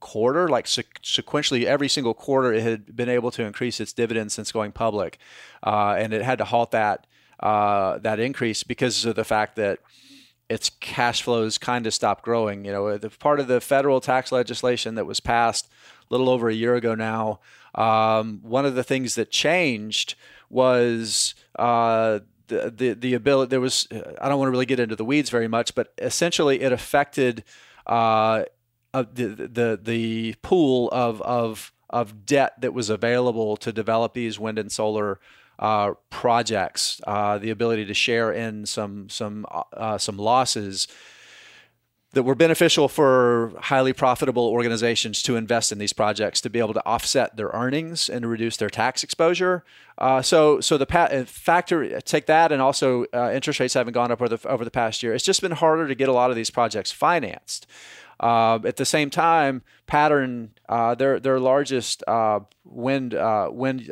[0.00, 4.52] quarter, like sequentially every single quarter, it had been able to increase its dividend since
[4.52, 5.18] going public,
[5.62, 7.06] uh, and it had to halt that
[7.40, 9.78] uh, that increase because of the fact that
[10.48, 12.64] its cash flows kind of stopped growing.
[12.64, 15.68] You know, the part of the federal tax legislation that was passed
[16.08, 17.40] a little over a year ago now.
[17.74, 20.14] Um, one of the things that changed
[20.48, 23.50] was uh, the, the the ability.
[23.50, 23.88] There was
[24.20, 27.44] I don't want to really get into the weeds very much, but essentially it affected
[27.86, 28.44] uh,
[28.96, 34.38] uh, the the the pool of of of debt that was available to develop these
[34.38, 35.20] wind and solar
[35.58, 40.88] uh, projects, uh, the ability to share in some some uh, some losses
[42.12, 46.72] that were beneficial for highly profitable organizations to invest in these projects to be able
[46.72, 49.64] to offset their earnings and reduce their tax exposure.
[49.98, 53.92] Uh, so, so the pa- uh, factor take that, and also uh, interest rates haven't
[53.92, 55.12] gone up over the over the past year.
[55.12, 57.66] It's just been harder to get a lot of these projects financed.
[58.18, 63.14] Uh, at the same time, Pattern, uh, their their largest uh, wind
[63.52, 63.90] wind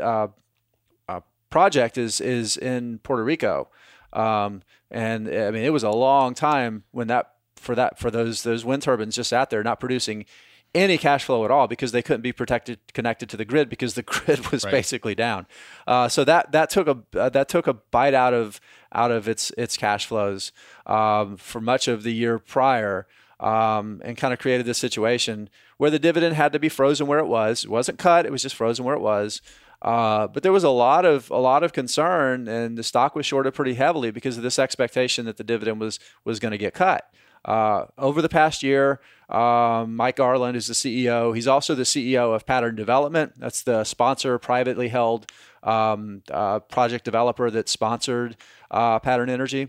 [1.51, 3.69] project is is in Puerto Rico,
[4.13, 8.43] um, and I mean it was a long time when that for that for those
[8.43, 10.27] those wind turbines just sat there not producing
[10.75, 13.95] any cash flow at all because they couldn't be protected connected to the grid because
[13.95, 14.73] the grid was right.
[14.73, 15.47] basically down.
[15.87, 18.61] Uh, so that that took a uh, that took a bite out of
[18.93, 20.53] out of its its cash flows
[20.87, 23.07] um, for much of the year prior.
[23.41, 27.19] Um, and kind of created this situation where the dividend had to be frozen where
[27.19, 27.65] it was.
[27.65, 29.43] It wasn't cut; it was just frozen where it was.
[29.83, 33.27] Uh, but there was a lot of a lot of concern, and the stock was
[33.27, 36.75] shorted pretty heavily because of this expectation that the dividend was was going to get
[36.75, 37.11] cut.
[37.45, 41.35] Uh, over the past year, um, Mike Garland is the CEO.
[41.35, 43.33] He's also the CEO of Pattern Development.
[43.37, 45.31] That's the sponsor, privately held
[45.63, 48.37] um, uh, project developer that sponsored
[48.71, 49.69] uh, Pattern Energy.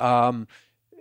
[0.00, 0.48] Um,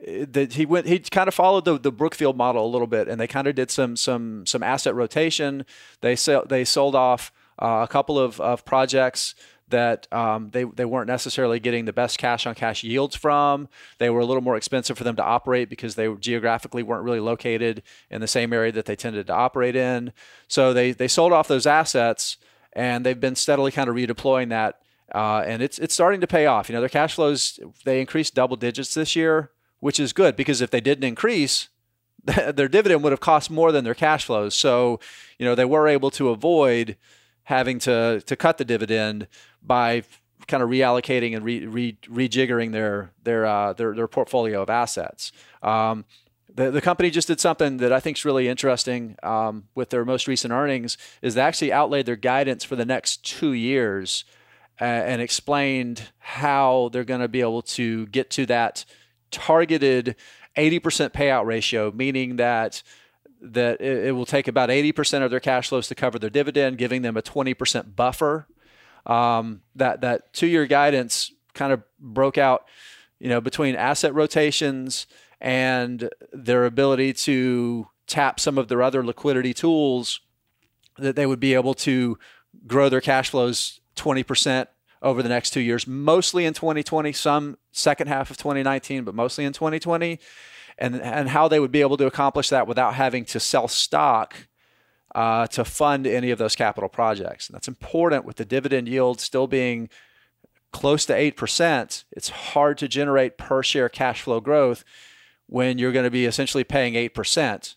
[0.05, 3.19] that he went he kind of followed the, the Brookfield model a little bit and
[3.19, 5.65] they kind of did some some some asset rotation
[6.01, 9.33] they sell, they sold off uh, a couple of, of projects
[9.69, 13.67] that um, they, they weren't necessarily getting the best cash on cash yields from.
[13.97, 17.19] They were a little more expensive for them to operate because they geographically weren't really
[17.19, 20.13] located in the same area that they tended to operate in.
[20.47, 22.37] So they, they sold off those assets
[22.73, 24.79] and they've been steadily kind of redeploying that.
[25.13, 26.69] Uh, and it's, it's starting to pay off.
[26.69, 30.61] You know, their cash flows, they increased double digits this year, which is good because
[30.61, 31.69] if they didn't increase,
[32.23, 34.55] their dividend would have cost more than their cash flows.
[34.55, 34.99] So,
[35.37, 36.97] you know, they were able to avoid
[37.43, 39.27] having to to cut the dividend
[39.61, 40.03] by
[40.47, 45.31] kind of reallocating and re, re, rejiggering their their, uh, their their portfolio of assets.
[45.61, 46.05] Um,
[46.53, 50.03] the, the company just did something that I think is really interesting um, with their
[50.03, 54.25] most recent earnings is they actually outlaid their guidance for the next two years
[54.79, 58.85] and explained how they're going to be able to get to that
[59.31, 60.15] targeted
[60.57, 62.83] 80% payout ratio, meaning that
[63.39, 67.03] that it, will take about 80% of their cash flows to cover their dividend, giving
[67.03, 68.47] them a 20% buffer.
[69.05, 72.65] Um, that that two-year guidance kind of broke out,
[73.19, 75.07] you know, between asset rotations
[75.39, 80.21] and their ability to tap some of their other liquidity tools
[80.97, 82.17] that they would be able to
[82.65, 84.67] grow their cash flows 20%
[85.01, 89.45] over the next two years, mostly in 2020, some second half of 2019, but mostly
[89.45, 90.19] in 2020,
[90.77, 94.47] and, and how they would be able to accomplish that without having to sell stock
[95.15, 97.47] uh, to fund any of those capital projects.
[97.47, 99.89] And that's important with the dividend yield still being
[100.71, 102.03] close to 8%.
[102.11, 104.83] It's hard to generate per share cash flow growth
[105.47, 107.75] when you're going to be essentially paying 8%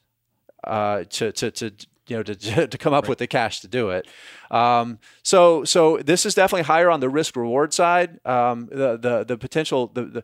[0.65, 1.73] uh, to, to, to,
[2.11, 3.09] you know, to, to come up right.
[3.09, 4.07] with the cash to do it.
[4.51, 8.19] Um, so, so this is definitely higher on the risk reward side.
[8.27, 10.23] Um, the, the, the potential, the, the,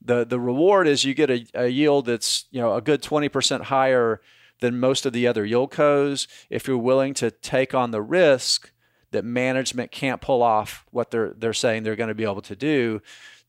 [0.00, 3.62] the, the reward is you get a, a yield that's, you know, a good 20%
[3.62, 4.20] higher
[4.60, 6.26] than most of the other yieldcos.
[6.48, 8.70] If you're willing to take on the risk
[9.10, 12.56] that management can't pull off what they're, they're saying they're going to be able to
[12.56, 13.00] do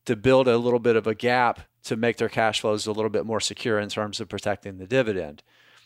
[0.06, 3.10] to build a little bit of a gap to make their cash flows a little
[3.10, 5.42] bit more secure in terms of protecting the dividend.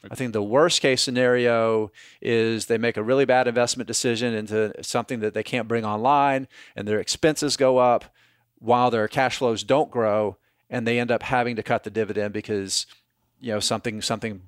[0.09, 1.91] I think the worst case scenario
[2.23, 6.49] is they make a really bad investment decision into something that they can't bring online
[6.77, 8.07] and their expenses go up
[8.59, 10.37] while their cash flows don't grow
[10.71, 12.87] and they end up having to cut the dividend because
[13.41, 14.43] you know something something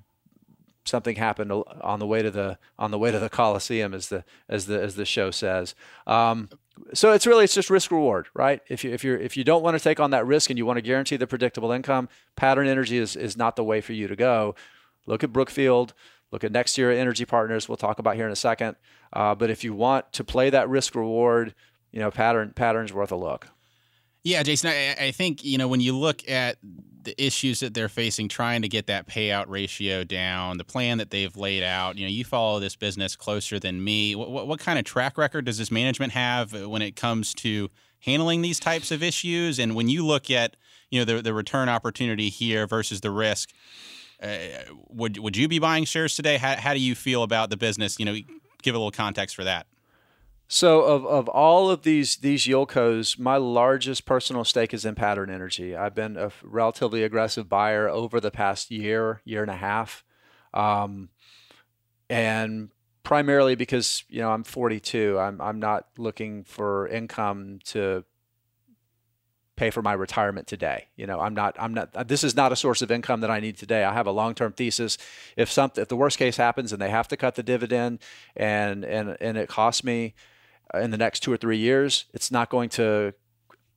[0.85, 4.23] something happened on the way to the on the way to the Coliseum as the
[4.49, 5.75] as the as the show says.
[6.07, 6.49] Um,
[6.93, 8.61] so it's really it's just risk reward, right?
[8.67, 10.65] If you if you if you don't want to take on that risk and you
[10.65, 14.07] want to guarantee the predictable income, pattern energy is is not the way for you
[14.07, 14.55] to go.
[15.05, 15.93] Look at Brookfield.
[16.31, 17.69] Look at next NextEra Energy Partners.
[17.69, 18.75] We'll talk about here in a second.
[19.11, 21.53] Uh, but if you want to play that risk reward,
[21.91, 23.49] you know, pattern pattern's worth a look.
[24.23, 26.57] Yeah, Jason, I, I think you know when you look at
[27.03, 31.11] the issues that they're facing trying to get that payout ratio down, the plan that
[31.11, 31.97] they've laid out.
[31.97, 34.15] You know, you follow this business closer than me.
[34.15, 37.69] What, what, what, kind of track record does this management have when it comes to
[37.99, 39.59] handling these types of issues?
[39.59, 40.55] And when you look at
[40.89, 43.51] you know the the return opportunity here versus the risk,
[44.23, 46.37] uh, would would you be buying shares today?
[46.37, 47.99] How, how do you feel about the business?
[47.99, 48.15] You know,
[48.61, 49.67] give a little context for that.
[50.47, 55.29] So of, of all of these these yieldcos, my largest personal stake is in Pattern
[55.29, 55.75] Energy.
[55.75, 60.03] I've been a relatively aggressive buyer over the past year, year and a half,
[60.53, 61.09] um,
[62.09, 62.69] and
[63.03, 65.17] primarily because you know I'm 42.
[65.19, 68.05] I'm I'm not looking for income to
[69.63, 70.87] pay for my retirement today.
[70.97, 73.39] You know, I'm not, I'm not, this is not a source of income that I
[73.39, 73.85] need today.
[73.85, 74.97] I have a long-term thesis.
[75.37, 77.99] If something, if the worst case happens and they have to cut the dividend
[78.35, 80.15] and, and, and it costs me
[80.73, 83.13] in the next two or three years, it's not going to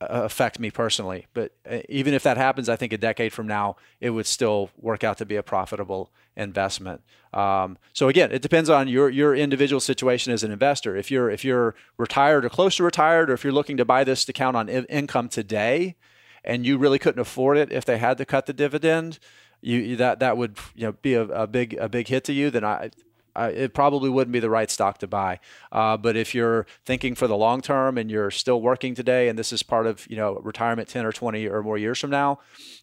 [0.00, 1.26] affect me personally.
[1.32, 4.70] But uh, even if that happens, I think a decade from now, it would still
[4.76, 7.02] work out to be a profitable investment.
[7.32, 10.96] Um, so again, it depends on your your individual situation as an investor.
[10.96, 14.04] If you're if you're retired or close to retired, or if you're looking to buy
[14.04, 15.96] this to count on income today,
[16.44, 19.18] and you really couldn't afford it if they had to cut the dividend,
[19.60, 22.50] you that that would you know be a, a big a big hit to you.
[22.50, 22.90] Then I
[23.36, 25.38] uh, it probably wouldn't be the right stock to buy.
[25.70, 29.38] Uh, but if you're thinking for the long term and you're still working today, and
[29.38, 32.38] this is part of you know retirement 10 or 20 or more years from now,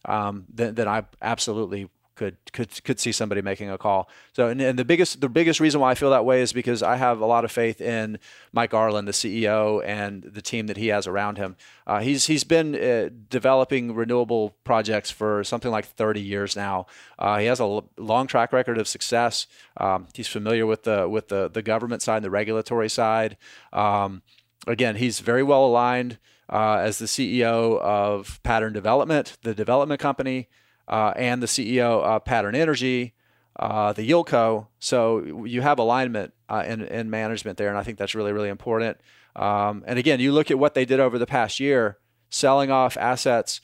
[0.05, 4.09] um, then, then I absolutely could could could see somebody making a call.
[4.33, 6.83] So and, and, the biggest the biggest reason why I feel that way is because
[6.83, 8.19] I have a lot of faith in
[8.51, 11.55] Mike Garland, the CEO, and the team that he has around him.
[11.87, 16.85] Uh, he's he's been uh, developing renewable projects for something like 30 years now.
[17.17, 19.47] Uh, he has a l- long track record of success.
[19.77, 23.37] Um, he's familiar with the with the the government side and the regulatory side.
[23.71, 24.21] Um,
[24.67, 26.19] again, he's very well aligned.
[26.49, 30.49] Uh, as the CEO of Pattern Development, the development company,
[30.87, 33.13] uh, and the CEO of Pattern Energy,
[33.57, 34.67] uh, the Yieldco.
[34.79, 38.49] So you have alignment uh, in, in management there, and I think that's really, really
[38.49, 38.97] important.
[39.35, 41.97] Um, and again, you look at what they did over the past year,
[42.29, 43.61] selling off assets.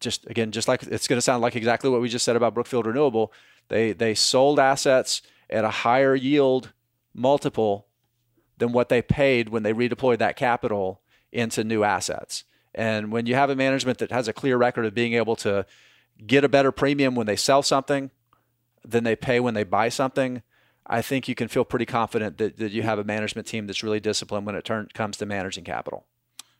[0.00, 2.54] Just again, just like it's going to sound like exactly what we just said about
[2.54, 3.32] Brookfield Renewable.
[3.68, 6.72] They they sold assets at a higher yield
[7.14, 7.86] multiple
[8.58, 11.00] than what they paid when they redeployed that capital
[11.32, 12.44] into new assets.
[12.74, 15.64] And when you have a management that has a clear record of being able to
[16.26, 18.10] get a better premium when they sell something
[18.84, 20.42] than they pay when they buy something,
[20.86, 23.82] I think you can feel pretty confident that, that you have a management team that's
[23.82, 26.06] really disciplined when it turn, comes to managing capital.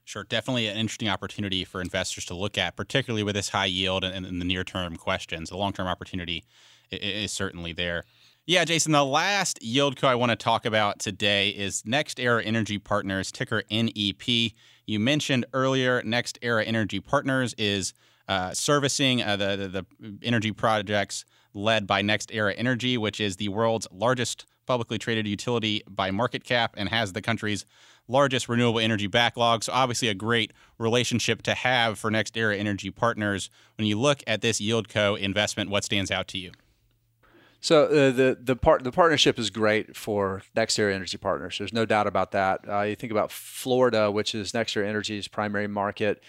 [0.05, 4.05] Sure, definitely an interesting opportunity for investors to look at, particularly with this high yield
[4.05, 5.49] and, and the near term questions.
[5.49, 6.45] The long term opportunity
[6.91, 8.05] is, certainly there.
[8.47, 13.33] Yeah, Jason, the last yieldco I want to talk about today is NextEra Energy Partners,
[13.33, 14.53] ticker NEP.
[14.87, 17.95] You mentioned earlier NextEra Energy Partners is
[18.53, 23.87] servicing uh, the, the, the energy projects led by NextEra Energy, which is the world's
[23.93, 27.67] largest publicly traded utility by market cap and has the country's
[28.09, 29.63] largest renewable energy backlog.
[29.63, 33.51] So, obviously, a great relationship to have for NextEra Energy partners.
[33.77, 36.53] When you look at this YieldCo investment, what stands out to you?
[37.65, 41.57] So uh, the the part the partnership is great for NextEra Energy Partners.
[41.57, 42.61] There's no doubt about that.
[42.69, 46.23] Uh, you think about Florida, which is NextEra Energy's primary market.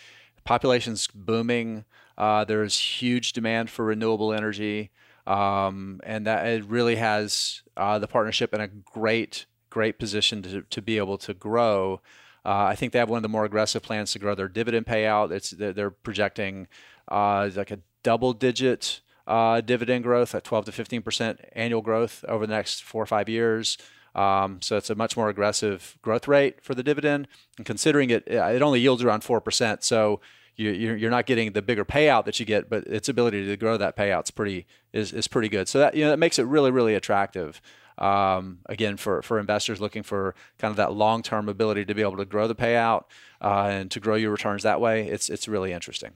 [0.45, 1.85] Population's booming.
[2.17, 4.91] Uh, there's huge demand for renewable energy,
[5.27, 10.61] um, and that it really has uh, the partnership in a great great position to
[10.61, 11.99] to be able to grow.
[12.45, 14.85] Uh, I think they have one of the more aggressive plans to grow their dividend
[14.85, 15.31] payout.
[15.31, 16.67] It's they're, projecting
[17.09, 22.23] uh, like a double digit uh, dividend growth at 12 to 15 percent annual growth
[22.27, 23.77] over the next four or five years.
[24.15, 27.27] Um, so it's a much more aggressive growth rate for the dividend.
[27.57, 29.83] And considering it, it only yields around four percent.
[29.83, 30.21] So
[30.55, 33.77] you, you're not getting the bigger payout that you get, but its ability to grow
[33.77, 35.67] that payout is pretty is, is pretty good.
[35.67, 37.61] So that you know that makes it really really attractive.
[37.97, 42.01] Um, again, for, for investors looking for kind of that long term ability to be
[42.01, 43.05] able to grow the payout
[43.41, 46.11] uh, and to grow your returns that way, it's it's really interesting.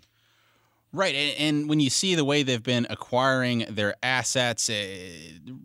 [0.91, 1.35] Right.
[1.37, 4.87] And when you see the way they've been acquiring their assets, uh,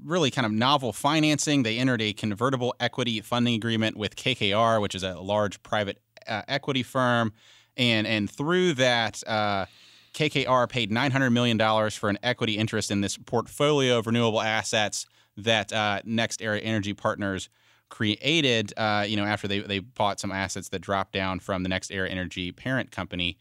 [0.04, 4.94] really kind of novel financing, they entered a convertible equity funding agreement with KKR, which
[4.94, 5.98] is a large private
[6.28, 7.32] uh, equity firm.
[7.78, 9.64] And, and through that, uh,
[10.12, 11.58] KKR paid $900 million
[11.90, 15.06] for an equity interest in this portfolio of renewable assets
[15.38, 17.48] that uh, NextEra Energy Partners
[17.88, 21.68] created, uh, you know, after they, they bought some assets that dropped down from the
[21.68, 23.38] NextEra Energy parent company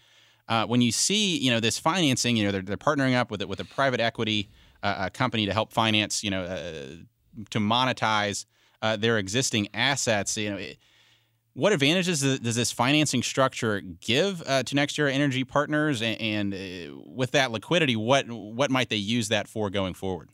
[0.47, 3.41] uh, when you see you know this financing, you know they're, they're partnering up with
[3.41, 4.49] it with a private equity
[4.83, 6.95] uh, company to help finance, you know, uh,
[7.49, 8.45] to monetize
[8.81, 10.37] uh, their existing assets.
[10.37, 10.77] You know, it,
[11.53, 16.97] what advantages does this financing structure give uh, to NextEra Energy Partners, and, and uh,
[17.05, 20.29] with that liquidity, what what might they use that for going forward?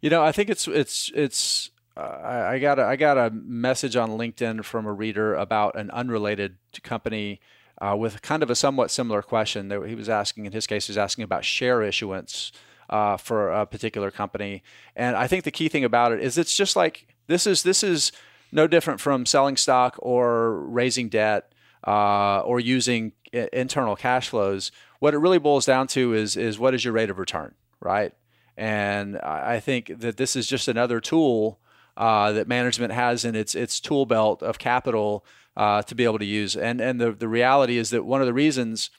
[0.00, 1.70] You know, I think it's it's it's.
[1.96, 6.56] I got a, I got a message on LinkedIn from a reader about an unrelated
[6.82, 7.40] company
[7.84, 10.46] uh, with kind of a somewhat similar question that he was asking.
[10.46, 12.52] In his case, he was asking about share issuance
[12.88, 14.62] uh, for a particular company.
[14.96, 17.82] And I think the key thing about it is it's just like this is this
[17.82, 18.12] is
[18.52, 21.52] no different from selling stock or raising debt
[21.86, 24.70] uh, or using internal cash flows.
[25.00, 28.12] What it really boils down to is is what is your rate of return, right?
[28.56, 31.58] And I think that this is just another tool
[31.96, 35.24] uh, that management has in its its tool belt of capital
[35.56, 36.56] uh, to be able to use.
[36.56, 38.90] And and the the reality is that one of the reasons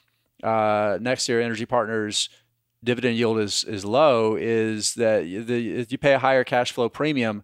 [0.44, 2.30] uh, NextEra Energy Partners
[2.84, 7.44] dividend yield is is low is that the, you pay a higher cash flow premium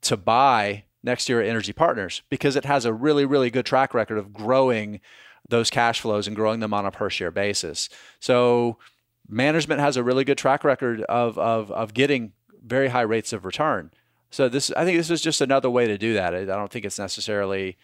[0.00, 4.32] to buy NextEra Energy Partners because it has a really really good track record of
[4.32, 5.00] growing
[5.48, 7.88] those cash flows and growing them on a per share basis.
[8.20, 8.78] So
[9.28, 12.32] management has a really good track record of of of getting
[12.64, 13.90] very high rates of return.
[14.30, 16.34] So this I think this is just another way to do that.
[16.34, 17.76] I don't think it's necessarily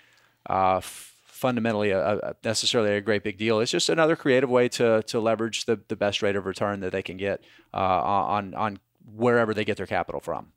[0.49, 3.61] uh, fundamentally a, a, necessarily a great big deal.
[3.61, 6.92] It's just another creative way to to leverage the, the best rate of return that
[6.92, 8.78] they can get uh, on on
[9.14, 10.53] wherever they get their capital from.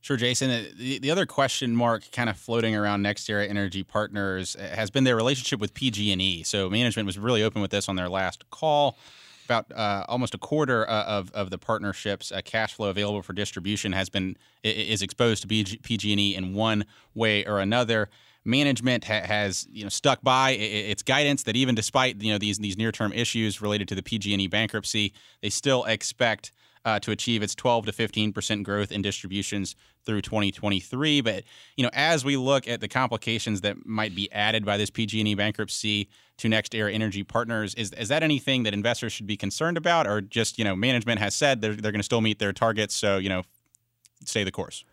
[0.00, 0.50] Sure, Jason.
[0.50, 4.90] Uh, the, the other question mark kind of floating around NextEra Energy Partners uh, has
[4.90, 6.44] been their relationship with PG&E.
[6.44, 8.96] So management was really open with this on their last call.
[9.44, 13.32] About uh, almost a quarter uh, of, of the partnership's uh, cash flow available for
[13.32, 18.10] distribution has been is exposed to PG&E in one way or another
[18.48, 22.58] management ha- has you know stuck by its guidance that even despite you know these
[22.58, 26.50] these near term issues related to the PG&E bankruptcy, they still expect
[26.84, 31.20] uh, to achieve its 12 to 15 percent growth in distributions through 2023.
[31.20, 31.44] But
[31.76, 35.34] you know, as we look at the complications that might be added by this PG&E
[35.34, 40.06] bankruptcy to NextEra Energy Partners, is is that anything that investors should be concerned about,
[40.06, 42.94] or just you know, management has said they're they're going to still meet their targets,
[42.94, 43.42] so you know,
[44.24, 44.84] stay the course.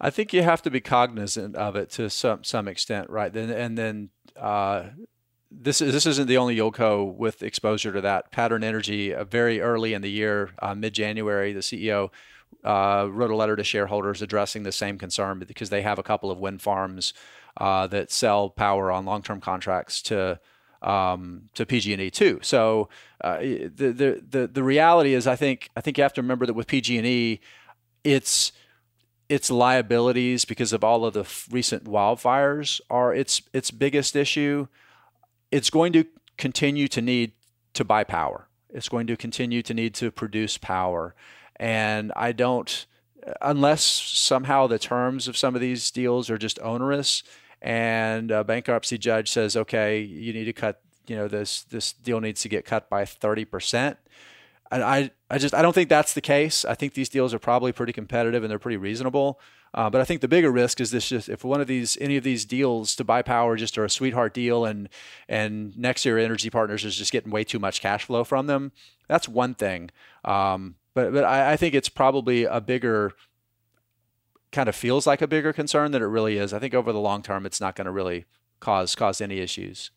[0.00, 3.32] I think you have to be cognizant of it to some some extent, right?
[3.32, 4.84] Then and then uh,
[5.50, 8.30] this is this isn't the only YieldCo with exposure to that.
[8.30, 12.10] Pattern Energy, uh, very early in the year, uh, mid January, the CEO
[12.64, 16.30] uh, wrote a letter to shareholders addressing the same concern because they have a couple
[16.30, 17.14] of wind farms
[17.58, 20.40] uh, that sell power on long term contracts to.
[20.82, 22.40] Um, to PG&E too.
[22.42, 22.90] So
[23.22, 26.44] uh, the, the the the reality is, I think I think you have to remember
[26.44, 27.40] that with PG&E,
[28.02, 28.52] it's
[29.34, 34.68] its liabilities because of all of the f- recent wildfires are its its biggest issue.
[35.50, 36.04] It's going to
[36.36, 37.32] continue to need
[37.74, 38.46] to buy power.
[38.70, 41.16] It's going to continue to need to produce power,
[41.56, 42.86] and I don't
[43.40, 47.22] unless somehow the terms of some of these deals are just onerous
[47.62, 52.20] and a bankruptcy judge says okay you need to cut you know this this deal
[52.20, 53.96] needs to get cut by 30%
[54.82, 56.64] I, I just I don't think that's the case.
[56.64, 59.40] I think these deals are probably pretty competitive and they're pretty reasonable.
[59.74, 62.16] Uh, but I think the bigger risk is this: just if one of these, any
[62.16, 64.88] of these deals to buy power just are a sweetheart deal, and
[65.28, 68.72] and NextEra Energy Partners is just getting way too much cash flow from them.
[69.08, 69.90] That's one thing.
[70.24, 73.12] Um, but but I, I think it's probably a bigger
[74.52, 76.52] kind of feels like a bigger concern than it really is.
[76.52, 78.26] I think over the long term, it's not going to really
[78.60, 79.90] cause cause any issues.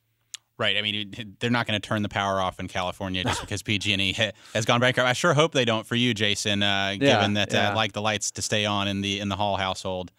[0.58, 0.76] Right.
[0.76, 4.14] I mean, they're not going to turn the power off in California just because PG&E
[4.54, 5.08] has gone bankrupt.
[5.08, 6.64] I sure hope they don't for you, Jason.
[6.64, 7.72] Uh, Yeah, given that yeah.
[7.72, 10.12] uh, like the lights to stay on in the in the Hall household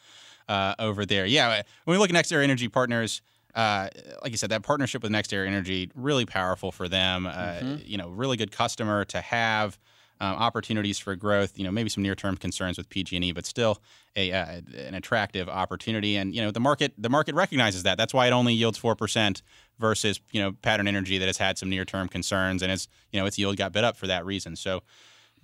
[0.49, 1.27] uh, over there.
[1.27, 1.63] Yeah.
[1.85, 3.21] When we look at NextEra Energy Partners,
[3.55, 3.89] uh,
[4.23, 7.27] like you said, that partnership with NextEra Energy really powerful for them.
[7.27, 7.77] Uh, Mm-hmm.
[7.85, 9.77] You know, really good customer to have.
[10.21, 13.81] Um, opportunities for growth, you know, maybe some near-term concerns with PG&E, but still
[14.19, 16.17] a uh, an attractive opportunity.
[16.17, 17.97] And you know, the market the market recognizes that.
[17.97, 19.43] That's why it only yields four percent
[19.79, 23.27] versus you know Pattern Energy that has had some near-term concerns, and it's you know
[23.27, 24.57] its yield got bid up for that reason.
[24.57, 24.83] So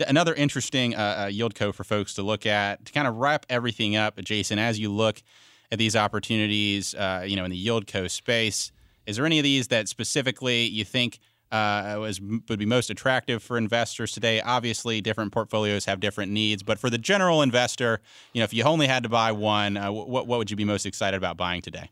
[0.06, 3.96] another interesting uh, uh, yieldco for folks to look at to kind of wrap everything
[3.96, 4.58] up, Jason.
[4.58, 5.22] As you look
[5.70, 8.72] at these opportunities, uh, you know, in the yieldco space,
[9.06, 11.20] is there any of these that specifically you think?
[11.52, 14.40] Uh, was would be most attractive for investors today.
[14.40, 18.00] Obviously, different portfolios have different needs, but for the general investor,
[18.32, 20.64] you know, if you only had to buy one, uh, what what would you be
[20.64, 21.90] most excited about buying today?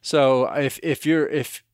[0.00, 1.64] So if if you're if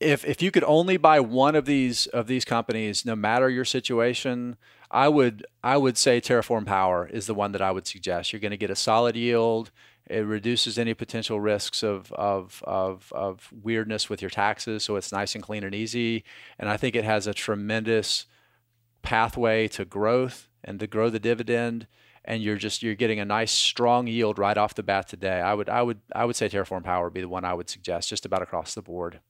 [0.00, 3.64] if if you could only buy one of these of these companies, no matter your
[3.64, 4.56] situation,
[4.90, 8.32] I would I would say Terraform Power is the one that I would suggest.
[8.32, 9.70] You're going to get a solid yield.
[10.06, 15.12] It reduces any potential risks of, of, of, of weirdness with your taxes, so it's
[15.12, 16.24] nice and clean and easy.
[16.58, 18.26] And I think it has a tremendous
[19.02, 21.86] pathway to growth and to grow the dividend.
[22.24, 25.40] And you're just you're getting a nice strong yield right off the bat today.
[25.40, 27.68] I would I would I would say Terraform Power would be the one I would
[27.68, 29.20] suggest just about across the board.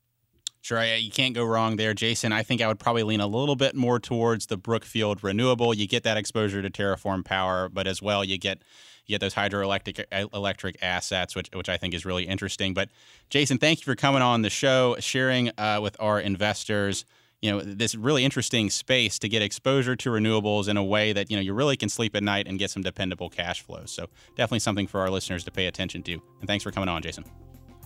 [0.61, 2.33] Sure, you can't go wrong there, Jason.
[2.33, 5.75] I think I would probably lean a little bit more towards the Brookfield renewable.
[5.75, 8.63] You get that exposure to Terraform Power, but as well you get
[9.07, 12.75] you get those hydroelectric electric assets, which which I think is really interesting.
[12.75, 12.89] But
[13.31, 17.05] Jason, thank you for coming on the show, sharing uh, with our investors.
[17.43, 21.31] You know this really interesting space to get exposure to renewables in a way that
[21.31, 23.91] you know you really can sleep at night and get some dependable cash flows.
[23.91, 26.13] So definitely something for our listeners to pay attention to.
[26.41, 27.25] And thanks for coming on, Jason.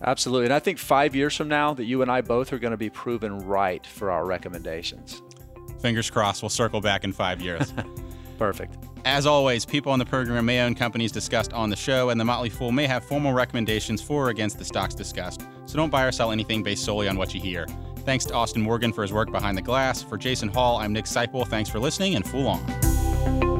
[0.00, 0.44] Absolutely.
[0.44, 2.76] And I think five years from now that you and I both are going to
[2.76, 5.22] be proven right for our recommendations.
[5.80, 6.42] Fingers crossed.
[6.42, 7.72] We'll circle back in five years.
[8.38, 8.78] Perfect.
[9.04, 12.24] As always, people on the program may own companies discussed on the show, and the
[12.24, 15.42] Motley Fool may have formal recommendations for or against the stocks discussed.
[15.66, 17.66] So don't buy or sell anything based solely on what you hear.
[18.04, 20.02] Thanks to Austin Morgan for his work behind the glass.
[20.02, 21.46] For Jason Hall, I'm Nick Sciple.
[21.46, 23.57] Thanks for listening, and Fool on.